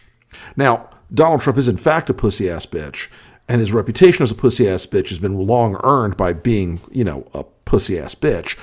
[0.57, 3.09] Now, Donald Trump is in fact a pussy ass bitch,
[3.49, 7.05] and his reputation as a pussy ass bitch has been long earned by being, you
[7.05, 8.57] know, a pussy ass bitch.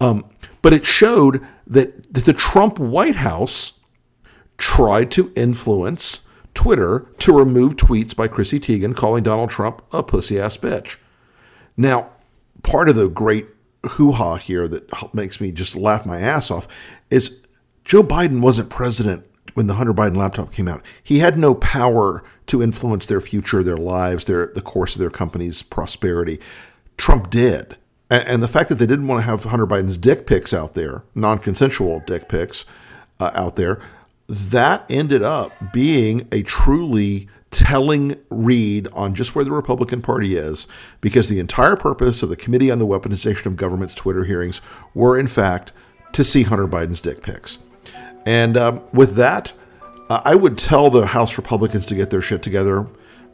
[0.00, 0.24] Um,
[0.62, 3.78] but it showed that, that the Trump White House
[4.58, 10.40] tried to influence Twitter to remove tweets by Chrissy Teigen calling Donald Trump a pussy
[10.40, 10.96] ass bitch.
[11.76, 12.10] Now,
[12.62, 13.46] part of the great
[13.86, 16.66] hoo ha here that makes me just laugh my ass off
[17.10, 17.40] is
[17.84, 19.24] Joe Biden wasn't president
[19.54, 23.62] when the Hunter Biden laptop came out, he had no power to influence their future,
[23.62, 26.38] their lives, their the course of their company's prosperity.
[26.96, 27.76] Trump did.
[28.10, 31.02] And, the fact that they didn't want to have Hunter Biden's dick pics out there,
[31.14, 32.64] non-consensual dick pics
[33.20, 33.82] uh, out there,
[34.28, 40.66] that ended up being a truly telling read on just where the Republican Party is,
[41.00, 44.60] because the entire purpose of the Committee on the Weaponization of Government's Twitter hearings
[44.94, 45.72] were, in fact,
[46.12, 47.58] to see Hunter Biden's dick pics.
[48.26, 49.52] And um, with that,
[50.10, 52.86] I would tell the House Republicans to get their shit together,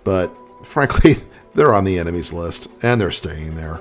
[0.05, 0.35] but
[0.65, 1.17] frankly,
[1.55, 3.81] they're on the enemies list and they're staying there.